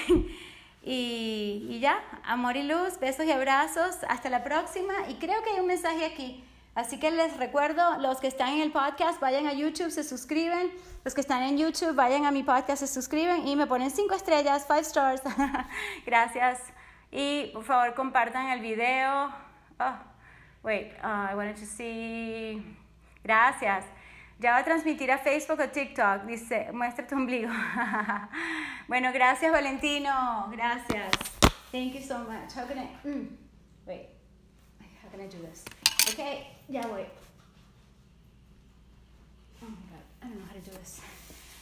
y, 0.85 1.67
y 1.67 1.81
ya, 1.81 1.99
amor 2.23 2.59
y 2.59 2.65
luz, 2.65 3.01
besos 3.01 3.25
y 3.25 3.33
abrazos, 3.33 3.97
hasta 4.11 4.29
la 4.29 4.45
próxima. 4.45 4.93
Y 5.09 5.15
creo 5.15 5.43
que 5.43 5.51
hay 5.51 5.61
un 5.61 5.67
mensaje 5.67 6.05
aquí. 6.05 6.45
Así 6.77 6.99
que 6.99 7.11
les 7.11 7.35
recuerdo, 7.39 7.97
los 8.01 8.21
que 8.21 8.27
están 8.27 8.51
en 8.51 8.61
el 8.61 8.71
podcast, 8.71 9.19
vayan 9.19 9.47
a 9.47 9.55
YouTube, 9.55 9.91
se 9.91 10.05
suscriben. 10.05 10.71
Los 11.05 11.15
que 11.15 11.23
están 11.23 11.43
en 11.43 11.57
YouTube, 11.57 11.95
vayan 11.95 12.27
a 12.27 12.31
mi 12.31 12.43
podcast, 12.43 12.81
se 12.81 12.87
suscriben 12.87 13.49
y 13.49 13.57
me 13.57 13.67
ponen 13.67 13.91
cinco 13.91 14.15
estrellas, 14.15 14.67
five 14.67 14.81
stars. 14.81 15.23
Gracias. 16.07 16.61
Y 17.11 17.47
por 17.55 17.65
favor, 17.65 17.95
compartan 17.95 18.49
el 18.49 18.61
video. 18.61 19.33
Oh, 19.81 19.99
wait, 20.63 20.93
uh, 21.03 21.33
I 21.33 21.35
wanted 21.35 21.57
to 21.57 21.65
see. 21.65 22.63
Gracias. 23.25 23.87
Ya 24.39 24.51
va 24.51 24.59
a 24.59 24.65
transmitir 24.65 25.11
a 25.11 25.17
Facebook 25.17 25.59
o 25.61 25.69
TikTok. 25.71 26.27
Dice, 26.27 26.71
muestra 26.75 27.07
tu 27.07 27.15
ombligo. 27.15 27.51
bueno, 28.87 29.15
gracias, 29.15 29.51
Valentino. 29.51 30.47
Gracias. 30.53 31.11
Thank 31.73 31.95
you 31.95 32.03
so 32.03 32.19
much. 32.19 32.53
How 32.55 32.67
can 32.67 32.79
I. 32.81 33.09
Mm, 33.09 33.29
wait. 33.87 34.11
How 35.03 35.09
can 35.11 35.23
I 35.23 35.27
do 35.27 35.39
this? 35.41 35.65
Okay, 36.13 36.56
ya 36.69 36.83
voy. 36.83 37.05
Oh 39.63 39.69
my 39.69 39.83
god, 39.91 40.05
I 40.23 40.27
don't 40.29 40.39
know 40.39 40.47
how 40.47 40.55
to 40.55 40.61
do 40.61 40.71
this. 40.73 41.01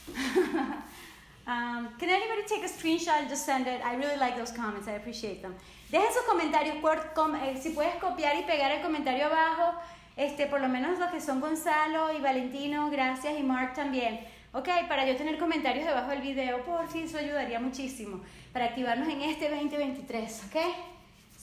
um, 1.47 1.89
can 1.99 2.09
anybody 2.09 2.43
take 2.47 2.65
a 2.65 2.69
screenshot 2.69 3.21
and 3.21 3.29
just 3.29 3.45
send 3.47 3.67
it? 3.67 3.81
I 3.85 3.97
really 3.97 4.17
like 4.17 4.37
those 4.37 4.53
comments, 4.53 4.89
I 4.89 4.93
appreciate 4.93 5.43
them. 5.43 5.55
Dejen 5.91 6.13
sus 6.13 6.25
comentarios, 6.25 6.77
eh, 6.77 7.61
si 7.63 7.71
puedes 7.71 7.95
copiar 7.97 8.37
y 8.37 8.43
pegar 8.43 8.73
el 8.73 8.83
comentario 8.83 9.27
abajo, 9.27 9.79
este, 10.17 10.47
por 10.47 10.61
lo 10.61 10.69
menos 10.69 10.99
los 10.99 11.11
que 11.11 11.21
son 11.21 11.41
Gonzalo 11.41 12.13
y 12.13 12.21
Valentino, 12.21 12.91
gracias, 12.91 13.39
y 13.39 13.43
Mark 13.43 13.75
también. 13.75 14.21
Ok, 14.53 14.69
para 14.89 15.07
yo 15.07 15.17
tener 15.17 15.39
comentarios 15.39 15.85
debajo 15.85 16.11
del 16.11 16.23
video, 16.23 16.65
por 16.65 16.89
si 16.89 17.03
eso 17.03 17.19
ayudaría 17.19 17.61
muchísimo. 17.61 18.21
Para 18.53 18.67
activarnos 18.67 19.09
en 19.09 19.23
este 19.23 19.51
2023, 19.51 20.45
¿ok? 20.47 20.94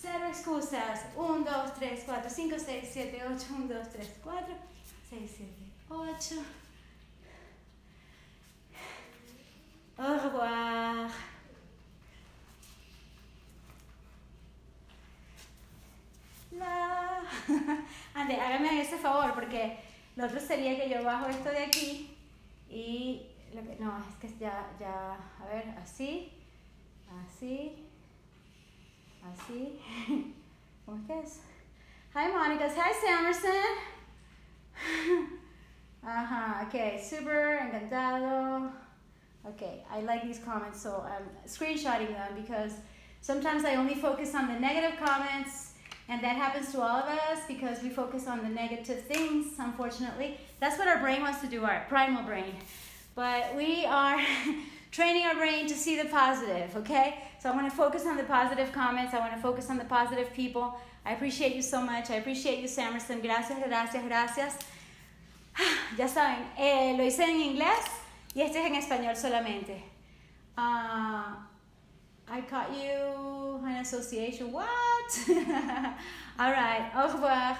Cero 0.02 0.26
excusas. 0.28 1.06
1, 1.16 1.46
2, 1.46 1.74
3, 1.76 2.04
4, 2.06 2.30
5, 2.30 2.56
6, 2.58 2.90
7, 2.92 3.24
8. 3.24 3.46
1, 3.52 3.68
2, 3.68 3.90
3, 3.90 4.10
4, 4.24 4.56
6, 5.10 5.32
7, 5.38 5.52
8. 5.90 6.36
Au 10.00 10.18
revoir. 10.18 11.12
Ande, 18.14 18.36
hágame 18.36 18.82
ese 18.82 18.98
favor 18.98 19.34
porque 19.34 19.78
lo 20.16 20.26
otro 20.26 20.40
sería 20.40 20.76
que 20.78 20.90
yo 20.90 21.04
bajo 21.04 21.28
esto 21.28 21.50
de 21.50 21.66
aquí 21.66 22.18
y 22.70 23.28
lo 23.54 23.62
que, 23.62 23.76
no, 23.80 23.98
es 24.00 24.16
que 24.16 24.38
ya, 24.38 24.70
ya, 24.80 25.18
a 25.40 25.46
ver, 25.46 25.70
así, 25.82 26.32
así, 27.26 27.81
¿Cómo 29.22 29.34
es 29.34 29.42
que? 29.48 29.80
Hi 32.14 32.28
Monica's. 32.32 32.76
hi 32.76 32.92
Samerson. 32.92 33.78
uh-huh. 36.04 36.66
ok, 36.66 37.00
super 37.00 37.60
encantado. 37.62 38.72
Okay, 39.46 39.84
I 39.92 40.02
like 40.02 40.24
these 40.24 40.40
comments, 40.40 40.82
so 40.82 41.06
I'm 41.06 41.30
screenshotting 41.48 42.10
them 42.10 42.34
because 42.36 42.74
sometimes 43.22 43.64
I 43.64 43.76
only 43.76 43.96
focus 43.96 44.34
on 44.34 44.48
the 44.48 44.60
negative 44.60 45.00
comments, 45.00 45.74
and 46.10 46.24
that 46.24 46.36
happens 46.36 46.72
to 46.72 46.82
all 46.82 46.98
of 46.98 47.06
us 47.06 47.40
because 47.48 47.82
we 47.84 47.90
focus 47.90 48.28
on 48.28 48.44
the 48.44 48.50
negative 48.50 49.04
things, 49.04 49.54
unfortunately. 49.60 50.38
That's 50.60 50.78
what 50.78 50.88
our 50.88 51.00
brain 51.00 51.22
wants 51.22 51.42
to 51.42 51.48
do, 51.48 51.64
our 51.64 51.86
primal 51.88 52.24
brain. 52.24 52.56
But 53.16 53.56
we 53.56 53.86
are 53.86 54.20
training 54.92 55.26
our 55.26 55.36
brain 55.36 55.68
to 55.68 55.74
see 55.74 56.02
the 56.02 56.10
positive, 56.10 56.76
okay? 56.76 57.24
So 57.42 57.50
I 57.50 57.56
want 57.56 57.70
to 57.70 57.76
focus 57.76 58.06
on 58.06 58.18
the 58.18 58.24
positive 58.24 58.72
comments, 58.72 59.14
I 59.14 59.20
want 59.20 59.34
to 59.34 59.42
focus 59.42 59.70
on 59.70 59.78
the 59.78 59.86
positive 59.86 60.32
people. 60.34 60.78
I 61.06 61.14
appreciate 61.14 61.56
you 61.56 61.62
so 61.62 61.82
much. 61.82 62.12
I 62.12 62.16
appreciate 62.16 62.60
you, 62.60 62.68
Samerson. 62.68 63.22
Gracias, 63.22 63.58
gracias, 63.66 64.04
gracias. 64.08 64.58
Ya 65.98 66.08
saben, 66.08 66.46
eh, 66.58 66.96
lo 66.98 67.04
hice 67.04 67.24
en 67.24 67.42
inglés. 67.42 67.90
Y 68.34 68.42
este 68.42 68.60
es 68.60 68.66
en 68.66 68.76
español 68.76 69.16
solamente. 69.16 69.82
Uh, 70.58 71.36
I 72.30 72.42
caught 72.50 72.72
you 72.72 73.60
an 73.66 73.78
association. 73.82 74.52
What? 74.52 74.68
All 76.40 76.52
right. 76.52 76.92
Au 76.96 77.12
revoir. 77.12 77.58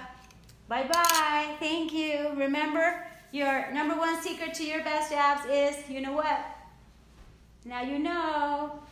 Bye 0.68 0.88
bye. 0.90 1.56
Thank 1.58 1.92
you. 1.92 2.30
Remember, 2.36 3.04
your 3.32 3.70
number 3.72 3.94
one 3.96 4.22
secret 4.22 4.54
to 4.54 4.64
your 4.64 4.82
best 4.82 5.12
abs 5.12 5.44
is 5.46 5.90
you 5.90 6.00
know 6.00 6.12
what? 6.12 6.51
Now 7.64 7.82
you 7.82 7.98
know. 7.98 8.82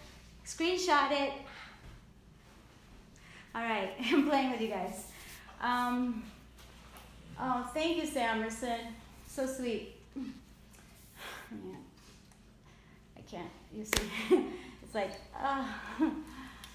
Screenshot 0.46 1.11
it. 1.12 1.33
All 3.54 3.62
right. 3.62 3.90
I'm 4.12 4.28
playing 4.28 4.52
with 4.52 4.61
you 4.61 4.68
guys. 4.68 5.06
Um, 5.61 6.22
oh, 7.38 7.68
thank 7.74 7.96
you, 7.96 8.04
Samerson. 8.09 8.78
So 9.26 9.46
sweet. 9.46 9.94
Yeah. 10.16 10.22
I 13.16 13.20
can't. 13.30 13.50
You 13.72 13.85
see, 13.85 14.09
it's 14.83 14.94
like, 14.94 15.12
uh. 15.38 15.64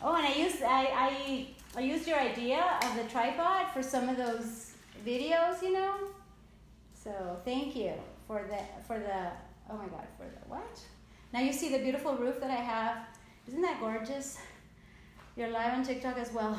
oh, 0.01 0.15
and 0.15 0.25
I 0.25 0.33
used 0.33 0.61
I, 0.63 0.85
I 0.93 1.47
I 1.75 1.81
used 1.81 2.07
your 2.07 2.19
idea 2.19 2.63
of 2.83 2.95
the 2.95 3.03
tripod 3.03 3.71
for 3.73 3.83
some 3.83 4.07
of 4.07 4.17
those 4.17 4.71
videos, 5.05 5.61
you 5.61 5.73
know. 5.73 5.95
So 6.93 7.11
thank 7.43 7.75
you 7.75 7.93
for 8.27 8.45
the 8.49 8.59
for 8.87 8.97
the 8.99 9.31
oh 9.69 9.77
my 9.77 9.87
god 9.87 10.07
for 10.17 10.23
the 10.23 10.47
what? 10.47 10.79
Now 11.35 11.41
you 11.41 11.51
see 11.51 11.67
the 11.67 11.79
beautiful 11.79 12.15
roof 12.15 12.39
that 12.39 12.49
I 12.49 12.61
have. 12.73 12.95
Isn't 13.45 13.61
that 13.61 13.81
gorgeous? 13.81 14.37
You're 15.35 15.49
live 15.49 15.73
on 15.73 15.83
TikTok 15.83 16.17
as 16.17 16.31
well. 16.31 16.57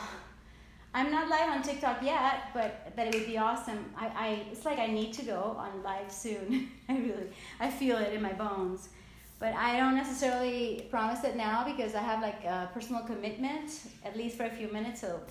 I'm 0.92 1.10
not 1.10 1.30
live 1.30 1.48
on 1.48 1.62
TikTok 1.62 2.02
yet, 2.02 2.50
but 2.52 2.94
but 2.94 3.06
it 3.06 3.14
would 3.14 3.24
be 3.24 3.38
awesome. 3.38 3.86
I, 3.96 4.06
I 4.08 4.28
it's 4.52 4.66
like 4.66 4.78
I 4.78 4.88
need 4.88 5.14
to 5.14 5.22
go 5.22 5.56
on 5.58 5.82
live 5.82 6.12
soon. 6.12 6.72
I 6.90 6.98
really 6.98 7.28
I 7.58 7.70
feel 7.70 7.96
it 7.96 8.12
in 8.12 8.20
my 8.20 8.34
bones. 8.34 8.90
But 9.38 9.54
I 9.54 9.78
don't 9.78 9.94
necessarily 9.94 10.86
promise 10.90 11.24
it 11.24 11.36
now 11.36 11.64
because 11.64 11.94
I 11.94 12.02
have 12.02 12.20
like 12.20 12.44
a 12.44 12.68
personal 12.74 13.02
commitment, 13.04 13.70
at 14.04 14.14
least 14.14 14.36
for 14.36 14.44
a 14.44 14.50
few 14.50 14.68
minutes. 14.68 15.00
So, 15.00 15.22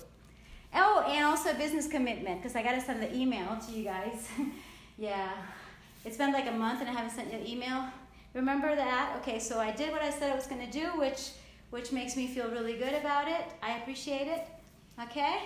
oh, 0.74 1.04
and 1.06 1.24
also 1.24 1.52
a 1.52 1.54
business 1.54 1.86
commitment 1.86 2.42
because 2.42 2.56
I 2.56 2.64
gotta 2.64 2.80
send 2.80 3.00
the 3.00 3.14
email 3.14 3.56
to 3.64 3.70
you 3.70 3.84
guys. 3.84 4.28
yeah, 4.98 5.30
it's 6.04 6.16
been 6.16 6.32
like 6.32 6.48
a 6.48 6.56
month 6.64 6.80
and 6.80 6.90
I 6.90 6.94
haven't 6.94 7.12
sent 7.12 7.32
you 7.32 7.38
an 7.38 7.46
email. 7.46 7.84
Remember 8.36 8.76
that? 8.76 9.16
Okay, 9.22 9.38
so 9.38 9.58
I 9.58 9.70
did 9.70 9.90
what 9.92 10.02
I 10.02 10.10
said 10.10 10.30
I 10.30 10.34
was 10.36 10.46
gonna 10.46 10.70
do, 10.70 10.88
which 10.98 11.30
which 11.70 11.90
makes 11.90 12.16
me 12.16 12.26
feel 12.26 12.50
really 12.50 12.76
good 12.76 12.92
about 12.92 13.28
it. 13.28 13.46
I 13.62 13.78
appreciate 13.78 14.28
it. 14.28 14.46
Okay? 15.02 15.38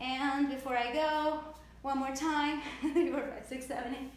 And 0.00 0.48
before 0.48 0.74
I 0.76 0.92
go, 0.92 1.40
one 1.82 1.98
more 1.98 2.16
time, 2.16 2.62
we're 2.82 3.28
at 3.36 3.46
670. 3.46 4.10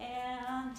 And, 0.00 0.76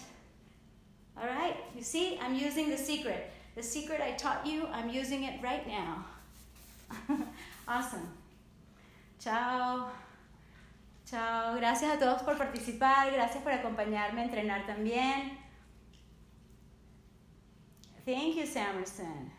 all 1.15 1.27
right, 1.27 1.55
you 1.75 1.83
see, 1.83 2.19
I'm 2.19 2.36
using 2.36 2.69
the 2.71 2.77
secret. 2.77 3.31
The 3.55 3.63
secret 3.63 4.01
I 4.01 4.12
taught 4.13 4.45
you, 4.45 4.67
I'm 4.73 4.89
using 4.89 5.23
it 5.23 5.41
right 5.43 5.65
now. 5.67 6.05
awesome. 7.67 8.07
Chao. 9.19 9.89
Chao. 11.09 11.55
Gracias 11.55 11.95
a 11.95 11.99
todos 11.99 12.23
por 12.23 12.36
participar. 12.36 13.12
Gracias 13.13 13.43
por 13.43 13.51
acompañarme 13.51 14.21
a 14.21 14.25
entrenar 14.25 14.65
también. 14.65 15.42
Thank 18.05 18.35
you, 18.35 18.43
Samerson. 18.43 19.29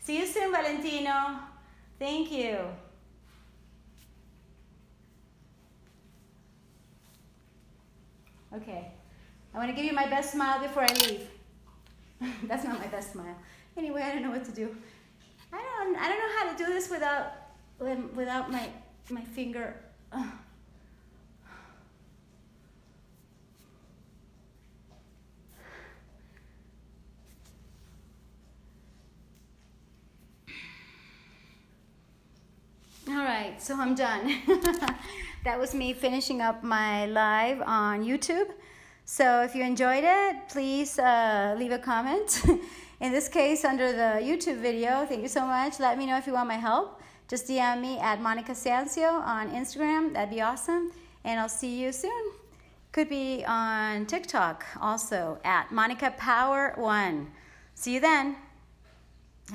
See 0.00 0.18
you 0.18 0.26
soon, 0.26 0.52
Valentino. 0.52 1.38
Thank 1.98 2.30
you. 2.30 2.58
Okay. 8.54 8.92
I 9.54 9.58
want 9.58 9.70
to 9.70 9.74
give 9.76 9.84
you 9.84 9.92
my 9.92 10.06
best 10.08 10.32
smile 10.32 10.60
before 10.60 10.82
I 10.84 10.92
leave. 11.06 11.28
That's 12.44 12.64
not 12.64 12.78
my 12.78 12.86
best 12.88 13.12
smile. 13.12 13.36
Anyway, 13.76 14.02
I 14.02 14.12
don't 14.12 14.22
know 14.22 14.30
what 14.30 14.44
to 14.44 14.52
do. 14.52 14.76
I 15.52 15.56
don't 15.56 15.96
I 15.96 16.08
don't 16.08 16.18
know 16.18 16.38
how 16.38 16.52
to 16.52 16.64
do 16.64 16.72
this 16.72 16.90
without 16.90 17.32
um, 17.80 18.10
without 18.14 18.50
my 18.50 18.68
my 19.10 19.22
finger. 19.22 19.76
All 33.08 33.14
right, 33.22 33.53
so 33.64 33.80
I'm 33.80 33.94
done. 33.94 34.26
that 35.44 35.58
was 35.58 35.74
me 35.74 35.94
finishing 35.94 36.42
up 36.42 36.62
my 36.62 37.06
live 37.06 37.62
on 37.62 38.04
YouTube. 38.04 38.48
So 39.06 39.40
if 39.40 39.54
you 39.54 39.62
enjoyed 39.64 40.04
it, 40.04 40.36
please 40.50 40.98
uh, 40.98 41.56
leave 41.58 41.72
a 41.72 41.78
comment. 41.78 42.42
In 43.00 43.10
this 43.10 43.26
case, 43.26 43.64
under 43.64 43.90
the 43.92 44.20
YouTube 44.20 44.60
video, 44.60 45.06
thank 45.06 45.22
you 45.22 45.28
so 45.28 45.46
much. 45.46 45.80
Let 45.80 45.96
me 45.96 46.04
know 46.04 46.18
if 46.18 46.26
you 46.26 46.34
want 46.34 46.46
my 46.46 46.56
help. 46.56 47.00
Just 47.26 47.48
DM 47.48 47.80
me 47.80 47.98
at 47.98 48.20
Monica 48.20 48.52
Sancio 48.52 49.10
on 49.22 49.50
Instagram. 49.50 50.12
That'd 50.12 50.28
be 50.28 50.42
awesome. 50.42 50.92
And 51.24 51.40
I'll 51.40 51.48
see 51.48 51.80
you 51.80 51.90
soon. 51.90 52.32
Could 52.92 53.08
be 53.08 53.46
on 53.46 54.04
TikTok 54.04 54.64
also 54.78 55.38
at 55.42 55.72
Monica 55.72 56.12
Power 56.18 56.74
One. 56.76 57.28
See 57.74 57.94
you 57.94 58.00
then. 58.00 58.36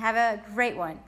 Have 0.00 0.16
a 0.16 0.42
great 0.52 0.76
one. 0.76 0.98